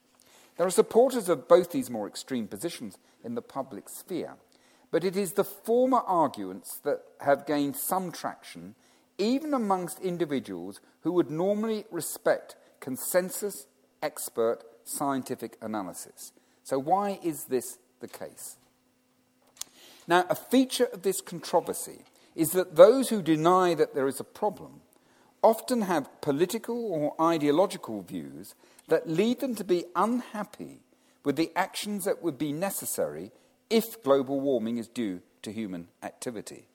[0.57, 4.35] There are supporters of both these more extreme positions in the public sphere,
[4.91, 8.75] but it is the former arguments that have gained some traction,
[9.17, 13.67] even amongst individuals who would normally respect consensus,
[14.01, 16.33] expert, scientific analysis.
[16.63, 18.57] So, why is this the case?
[20.07, 21.99] Now, a feature of this controversy
[22.35, 24.81] is that those who deny that there is a problem
[25.43, 28.55] often have political or ideological views
[28.87, 30.81] that lead them to be unhappy
[31.23, 33.31] with the actions that would be necessary
[33.69, 36.65] if global warming is due to human activity.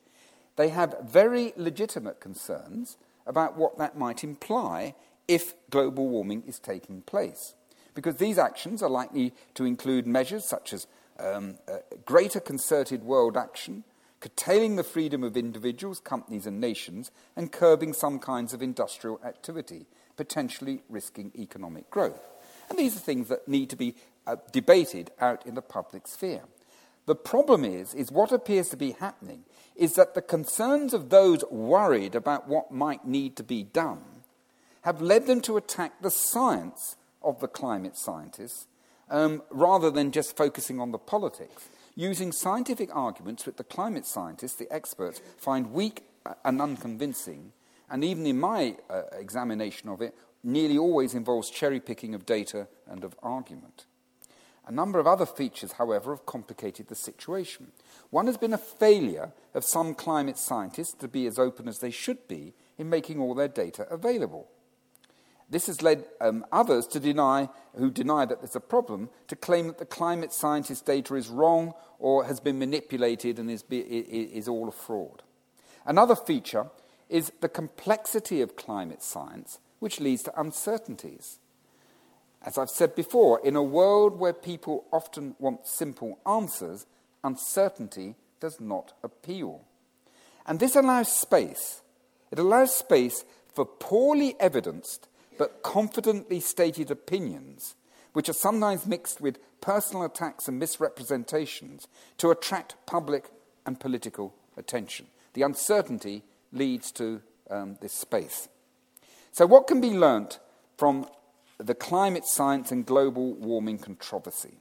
[0.57, 2.97] They have very legitimate concerns
[3.27, 4.95] about what that might imply
[5.29, 7.55] if global warming is taking place.
[7.95, 10.87] Because these actions are likely to include measures such as
[11.19, 11.57] um,
[12.05, 13.85] greater concerted world action,
[14.21, 19.87] curtailing the freedom of individuals, companies, and nations, and curbing some kinds of industrial activity,
[20.17, 22.27] potentially risking economic growth.
[22.69, 23.95] And these are things that need to be
[24.27, 26.43] uh, debated out in the public sphere.
[27.07, 29.45] The problem is, is what appears to be happening
[29.77, 34.03] is that the concerns of those worried about what might need to be done
[34.83, 38.67] have led them to attack the science of the climate scientists
[39.11, 44.55] um, rather than just focusing on the politics, using scientific arguments which the climate scientists,
[44.57, 46.03] the experts, find weak
[46.45, 47.53] and unconvincing,
[47.89, 52.69] and even in my uh, examination of it, nearly always involves cherry picking of data
[52.87, 53.87] and of argument.
[54.67, 57.69] A number of other features, however, have complicated the situation.
[58.11, 61.93] One has been a failure of some climate scientists to be as open as they
[61.93, 64.49] should be in making all their data available.
[65.49, 69.69] This has led um, others to deny, who deny that there's a problem, to claim
[69.69, 74.49] that the climate scientist data is wrong or has been manipulated and is, be, is
[74.49, 75.23] all a fraud.
[75.85, 76.67] Another feature
[77.09, 81.39] is the complexity of climate science, which leads to uncertainties.
[82.43, 86.87] As I've said before, in a world where people often want simple answers,
[87.23, 89.63] uncertainty does not appeal.
[90.45, 91.83] And this allows space.
[92.33, 97.75] It allows space for poorly evidenced but confidently stated opinions,
[98.13, 101.87] which are sometimes mixed with personal attacks and misrepresentations,
[102.19, 103.31] to attract public
[103.65, 105.07] and political attention.
[105.35, 106.23] The uncertainty
[106.53, 107.21] leads to
[107.51, 108.49] um, this space.
[109.33, 110.39] So, what can be learnt
[110.79, 111.07] from
[111.59, 114.59] the climate science and global warming controversy?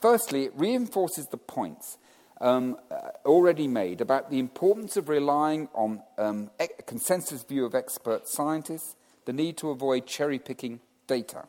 [0.00, 1.96] Firstly, it reinforces the points
[2.40, 7.74] um, uh, already made about the importance of relying on um, a consensus view of
[7.74, 11.44] expert scientists, the need to avoid cherry picking data.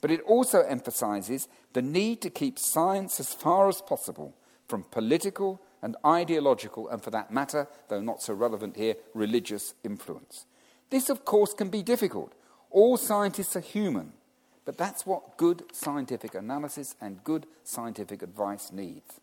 [0.00, 4.34] But it also emphasizes the need to keep science as far as possible
[4.68, 10.46] from political and ideological, and for that matter, though not so relevant here, religious influence.
[10.90, 12.32] This, of course, can be difficult.
[12.70, 14.12] All scientists are human,
[14.64, 19.20] but that's what good scientific analysis and good scientific advice needs.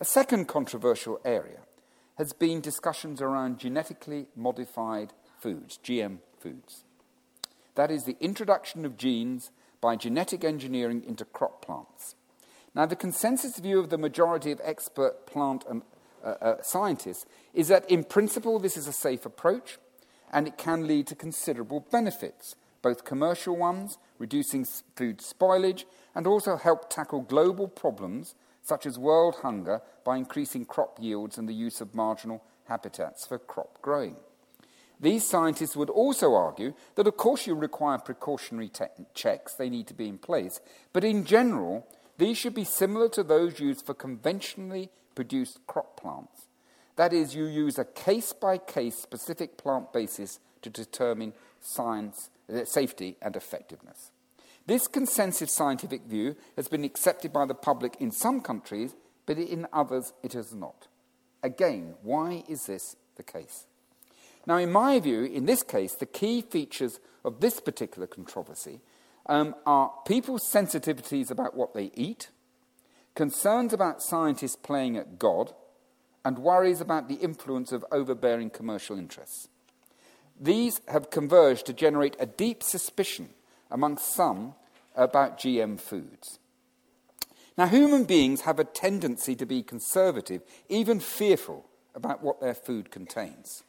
[0.00, 1.60] A second controversial area
[2.18, 6.84] has been discussions around genetically modified foods, GM foods.
[7.78, 12.16] That is, the introduction of genes by genetic engineering into crop plants.
[12.74, 15.82] Now, the consensus view of the majority of expert plant and,
[16.24, 17.24] uh, uh, scientists
[17.54, 19.78] is that, in principle, this is a safe approach
[20.32, 24.64] and it can lead to considerable benefits, both commercial ones, reducing
[24.96, 25.84] food spoilage,
[26.16, 31.48] and also help tackle global problems such as world hunger, by increasing crop yields and
[31.48, 34.16] the use of marginal habitats for crop growing.
[35.00, 39.86] These scientists would also argue that, of course, you require precautionary te- checks, they need
[39.88, 40.60] to be in place,
[40.92, 41.86] but in general,
[42.18, 46.48] these should be similar to those used for conventionally produced crop plants.
[46.96, 52.64] That is, you use a case by case specific plant basis to determine science, uh,
[52.64, 54.10] safety and effectiveness.
[54.66, 58.96] This consensus scientific view has been accepted by the public in some countries,
[59.26, 60.88] but in others it has not.
[61.40, 63.67] Again, why is this the case?
[64.48, 68.80] Now, in my view, in this case, the key features of this particular controversy
[69.26, 72.30] um, are people's sensitivities about what they eat,
[73.14, 75.52] concerns about scientists playing at God,
[76.24, 79.48] and worries about the influence of overbearing commercial interests.
[80.40, 83.28] These have converged to generate a deep suspicion
[83.70, 84.54] among some
[84.96, 86.38] about GM foods.
[87.58, 90.40] Now, human beings have a tendency to be conservative,
[90.70, 93.62] even fearful about what their food contains.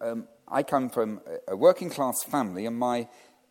[0.00, 3.08] Um, I come from a working class family, and my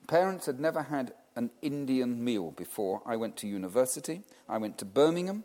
[0.07, 4.21] parents had never had an Indian meal before I went to university.
[4.49, 5.43] I went to Birmingham.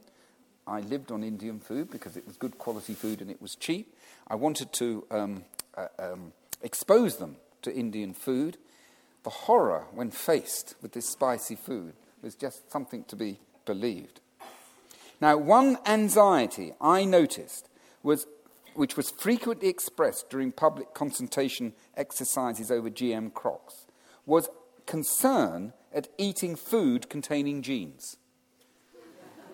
[0.66, 3.94] I lived on Indian food because it was good quality food and it was cheap.
[4.26, 5.44] I wanted to um,
[5.76, 6.32] uh, um,
[6.62, 8.58] expose them to Indian food.
[9.22, 14.20] The horror when faced with this spicy food was just something to be believed.
[15.20, 17.68] Now, one anxiety I noticed
[18.02, 18.26] was,
[18.76, 23.86] which was frequently expressed during public consultation exercises over GM crops,
[24.24, 24.48] was
[24.86, 28.16] concern at eating food containing genes.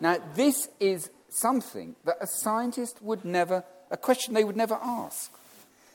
[0.01, 5.33] Now, this is something that a scientist would never, a question they would never ask.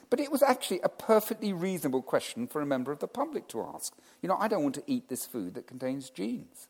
[0.09, 3.61] But it was actually a perfectly reasonable question for a member of the public to
[3.61, 3.93] ask.
[4.21, 6.69] You know, I don't want to eat this food that contains genes.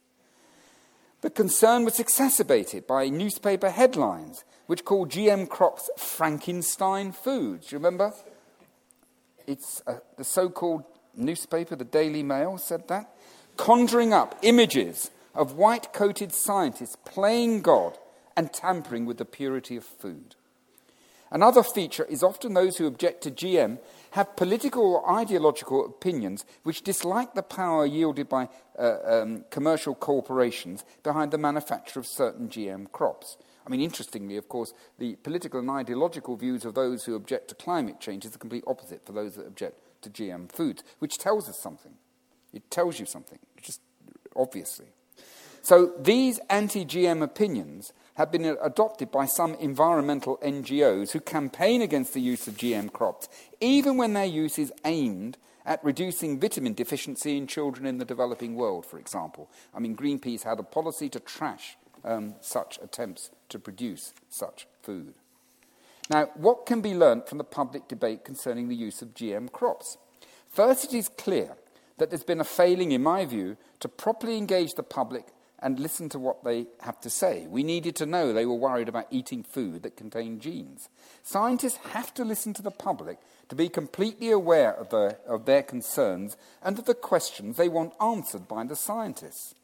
[1.22, 7.72] The concern was exacerbated by newspaper headlines which called GM crops Frankenstein foods.
[7.72, 8.14] You remember?
[9.48, 10.84] It's uh, the so called
[11.16, 13.10] newspaper, the Daily Mail, said that,
[13.56, 17.98] conjuring up images of white coated scientists playing God
[18.36, 20.36] and tampering with the purity of food.
[21.32, 23.80] Another feature is often those who object to GM
[24.12, 30.84] have political or ideological opinions which dislike the power yielded by uh, um, commercial corporations
[31.04, 33.38] behind the manufacture of certain GM crops.
[33.66, 37.56] I mean, interestingly, of course, the political and ideological views of those who object to
[37.56, 41.50] climate change is the complete opposite for those that object to GM foods, which tells
[41.50, 41.94] us something.
[42.54, 43.82] It tells you something, just
[44.36, 44.88] obviously.
[45.62, 52.16] So these anti GM opinions have been adopted by some environmental NGOs who campaign against
[52.16, 53.30] the use of GM crops,
[53.62, 55.38] even when their use is aimed
[55.68, 59.52] at reducing vitamin deficiency in children in the developing world, for example.
[59.72, 65.14] I mean, Greenpeace had a policy to trash um, such attempts to produce such food.
[66.10, 69.98] Now, what can be learnt from the public debate concerning the use of GM crops?
[70.50, 71.56] First, it is clear
[72.00, 75.28] that there's been a failing, in my view, to properly engage the public
[75.60, 77.48] and listen to what they have to say.
[77.48, 80.90] We needed to know they were worried about eating food that contained genes.
[81.24, 83.18] Scientists have to listen to the public
[83.50, 87.94] to be completely aware of, the, of their concerns and of the questions they want
[88.00, 89.56] answered by the scientists.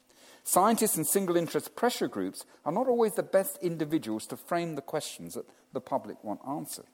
[0.42, 4.82] Scientists and single interest pressure groups are not always the best individuals to frame the
[4.82, 6.84] questions that the public want answered.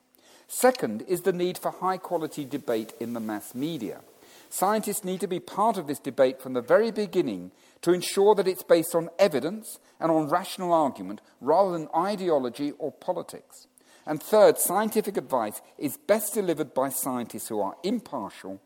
[0.47, 4.01] Second is the need for high quality debate in the mass media.
[4.49, 8.47] Scientists need to be part of this debate from the very beginning to ensure that
[8.47, 13.67] it's based on evidence and on rational argument rather than ideology or politics.
[14.05, 18.59] And third, scientific advice is best delivered by scientists who are impartial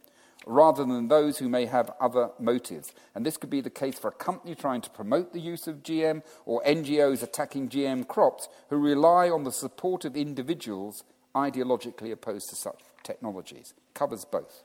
[0.46, 2.94] rather than those who may have other motives.
[3.14, 5.84] And this could be the case for a company trying to promote the use of
[5.84, 11.04] GM or NGOs attacking GM crops who rely on the support of individuals
[11.36, 13.74] ideologically opposed to such technologies.
[13.94, 14.64] Covers both.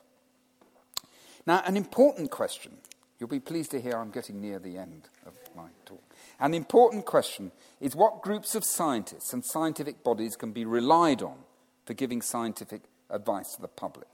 [1.45, 2.77] Now, an important question
[3.21, 6.01] You'll be pleased to hear I'm getting near the end of my talk.
[6.39, 11.37] An important question is what groups of scientists and scientific bodies can be relied on
[11.85, 14.07] for giving scientific advice to the public.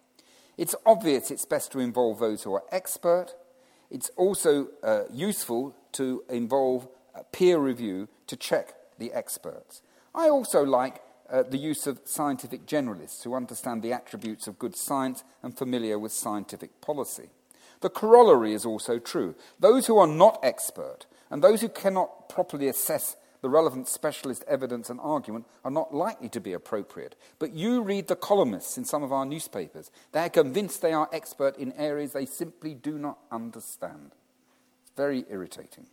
[0.57, 3.27] It's obvious it's best to involve those who are expert.
[3.89, 6.89] It's also uh, useful to involve
[7.31, 9.83] peer review to check the experts.
[10.13, 14.75] I also like uh, the use of scientific generalists who understand the attributes of good
[14.75, 17.29] science and familiar with scientific policy.
[17.81, 19.35] The corollary is also true.
[19.59, 24.89] Those who are not expert and those who cannot properly assess the relevant specialist evidence
[24.89, 27.15] and argument are not likely to be appropriate.
[27.39, 29.91] But you read the columnists in some of our newspapers.
[30.11, 34.11] They are convinced they are expert in areas they simply do not understand.
[34.83, 35.85] It's very irritating.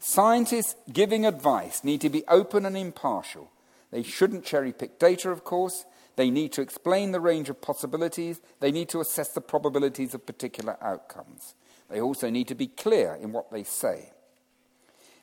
[0.00, 3.50] Scientists giving advice need to be open and impartial.
[3.90, 5.84] They shouldn't cherry pick data, of course.
[6.16, 8.40] They need to explain the range of possibilities.
[8.60, 11.54] They need to assess the probabilities of particular outcomes.
[11.90, 14.10] They also need to be clear in what they say.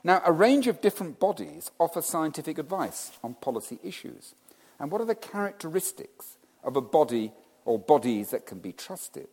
[0.04, 4.34] Now, a range of different bodies offer scientific advice on policy issues.
[4.80, 7.34] And what are the characteristics of a body
[7.66, 9.28] or bodies that can be trusted?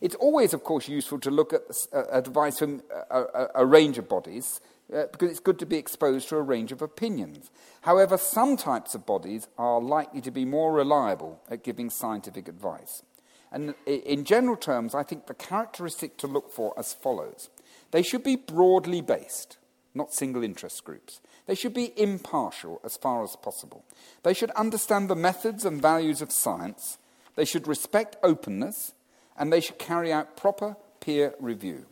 [0.00, 1.62] It's always, of course, useful to look at
[1.92, 4.60] uh, advice from a, a, a range of bodies
[4.94, 7.50] uh, because it's good to be exposed to a range of opinions.
[7.82, 13.02] However, some types of bodies are likely to be more reliable at giving scientific advice.
[13.52, 17.48] And in general terms, I think the characteristic to look for as follows
[17.92, 19.58] they should be broadly based,
[19.94, 21.20] not single interest groups.
[21.46, 23.84] They should be impartial as far as possible.
[24.24, 26.98] They should understand the methods and values of science.
[27.36, 28.92] They should respect openness.
[29.38, 31.86] And they should carry out proper peer review.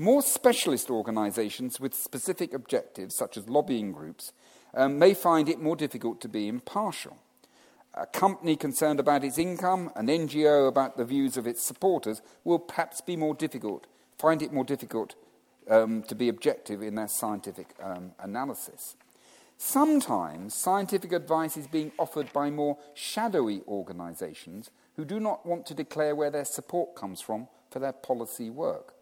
[0.00, 4.32] More specialist organisations with specific objectives, such as lobbying groups,
[4.72, 7.16] um, may find it more difficult to be impartial.
[7.94, 12.60] A company concerned about its income, an NGO about the views of its supporters, will
[12.60, 15.16] perhaps be more difficult, find it more difficult
[15.68, 18.94] um, to be objective in their scientific um, analysis.
[19.56, 25.74] Sometimes scientific advice is being offered by more shadowy organisations who do not want to
[25.74, 28.94] declare where their support comes from for their policy work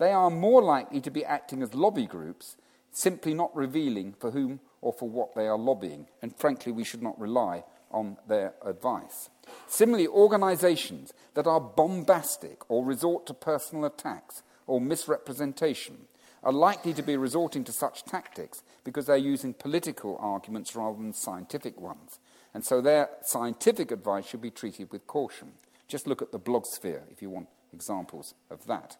[0.00, 2.56] they are more likely to be acting as lobby groups,
[2.90, 6.06] simply not revealing for whom or for what they are lobbying.
[6.22, 9.28] And frankly, we should not rely on their advice.
[9.68, 16.08] Similarly, organizations that are bombastic or resort to personal attacks or misrepresentation
[16.42, 21.12] are likely to be resorting to such tactics because they're using political arguments rather than
[21.12, 22.18] scientific ones.
[22.54, 25.52] And so their scientific advice should be treated with caution.
[25.88, 28.96] Just look at the blogosphere if you want examples of that.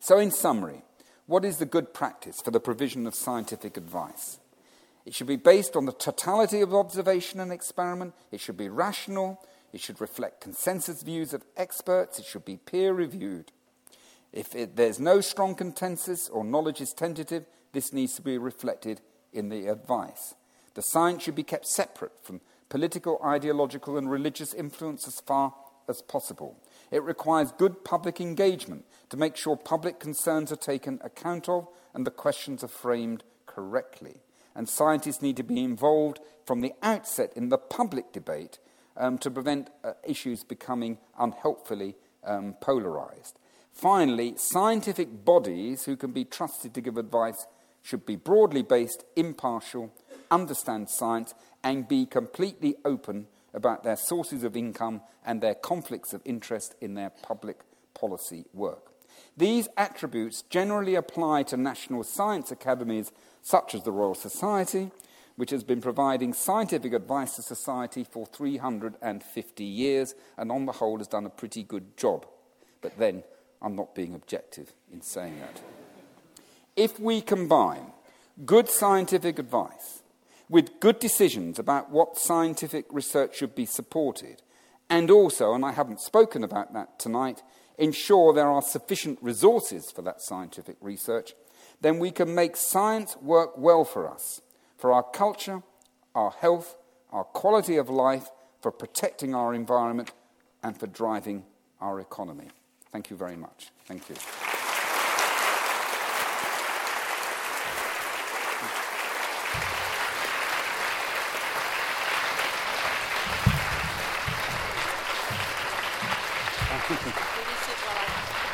[0.00, 0.82] So, in summary,
[1.26, 4.38] what is the good practice for the provision of scientific advice?
[5.04, 8.14] It should be based on the totality of observation and experiment.
[8.32, 9.40] It should be rational.
[9.72, 12.18] It should reflect consensus views of experts.
[12.18, 13.52] It should be peer reviewed.
[14.32, 19.00] If it, there's no strong consensus or knowledge is tentative, this needs to be reflected
[19.32, 20.34] in the advice.
[20.74, 25.54] The science should be kept separate from political, ideological, and religious influence as far
[25.88, 26.56] as possible.
[26.90, 32.06] It requires good public engagement to make sure public concerns are taken account of and
[32.06, 34.22] the questions are framed correctly.
[34.54, 38.58] And scientists need to be involved from the outset in the public debate
[38.96, 43.38] um, to prevent uh, issues becoming unhelpfully um, polarized.
[43.72, 47.46] Finally, scientific bodies who can be trusted to give advice
[47.82, 49.92] should be broadly based, impartial,
[50.30, 53.26] understand science, and be completely open
[53.56, 57.60] about their sources of income and their conflicts of interest in their public
[57.94, 58.92] policy work.
[59.36, 63.10] These attributes generally apply to national science academies
[63.42, 64.90] such as the Royal Society,
[65.36, 70.98] which has been providing scientific advice to society for 350 years and on the whole
[70.98, 72.26] has done a pretty good job.
[72.82, 73.24] But then
[73.62, 75.60] I'm not being objective in saying that.
[76.76, 77.92] If we combine
[78.44, 80.02] good scientific advice
[80.48, 84.42] with good decisions about what scientific research should be supported,
[84.88, 87.42] and also, and I haven't spoken about that tonight,
[87.78, 91.34] ensure there are sufficient resources for that scientific research,
[91.80, 94.40] then we can make science work well for us,
[94.78, 95.62] for our culture,
[96.14, 96.76] our health,
[97.10, 98.30] our quality of life,
[98.62, 100.12] for protecting our environment,
[100.62, 101.44] and for driving
[101.80, 102.48] our economy.
[102.92, 103.70] Thank you very much.
[103.84, 104.16] Thank you.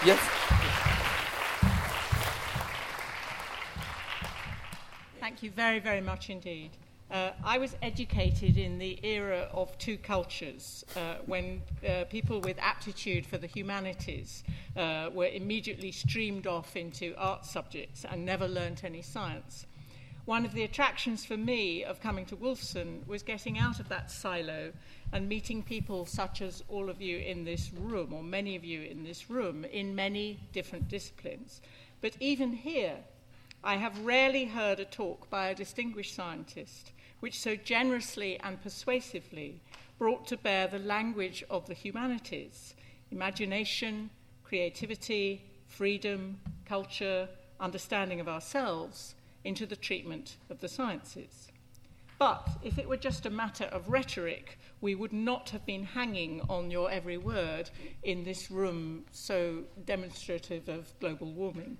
[0.04, 0.18] Yes.
[5.20, 6.70] Thank you very, very much indeed.
[7.08, 12.58] Uh, I was educated in the era of two cultures uh, when uh, people with
[12.58, 14.42] aptitude for the humanities
[14.76, 19.66] uh, were immediately streamed off into art subjects and never learnt any science.
[20.24, 24.10] One of the attractions for me of coming to Wolfson was getting out of that
[24.10, 24.72] silo
[25.12, 28.82] and meeting people such as all of you in this room, or many of you
[28.82, 31.60] in this room, in many different disciplines.
[32.00, 32.96] But even here,
[33.64, 36.90] I have rarely heard a talk by a distinguished scientist
[37.20, 39.60] which so generously and persuasively
[39.98, 42.74] brought to bear the language of the humanities
[43.12, 44.10] imagination,
[44.42, 47.28] creativity, freedom, culture,
[47.60, 51.48] understanding of ourselves into the treatment of the sciences.
[52.18, 56.40] But if it were just a matter of rhetoric, we would not have been hanging
[56.48, 57.70] on your every word
[58.02, 61.76] in this room so demonstrative of global warming.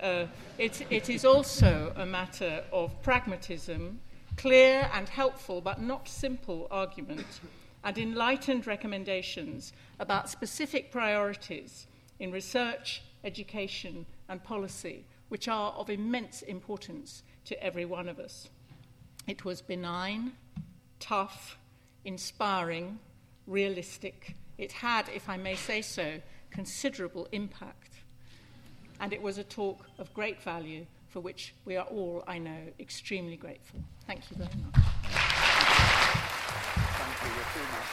[0.00, 0.26] Uh,
[0.58, 4.00] it, it is also a matter of pragmatism,
[4.36, 7.40] clear and helpful but not simple argument,
[7.84, 11.86] and enlightened recommendations about specific priorities
[12.18, 18.48] in research, education, and policy, which are of immense importance to every one of us.
[19.26, 20.32] It was benign,
[20.98, 21.58] tough,
[22.04, 22.98] inspiring,
[23.46, 24.34] realistic.
[24.58, 26.20] It had, if I may say so,
[26.50, 27.83] considerable impact.
[29.00, 32.58] And it was a talk of great value for which we are all, I know,
[32.80, 33.80] extremely grateful.
[34.06, 34.74] Thank you very much.
[36.96, 37.28] Thank you.
[37.34, 37.88] You're too much.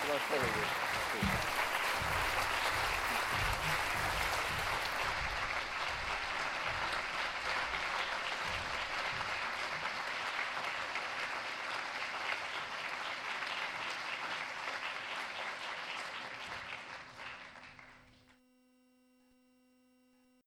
[0.00, 0.91] Should I follow you?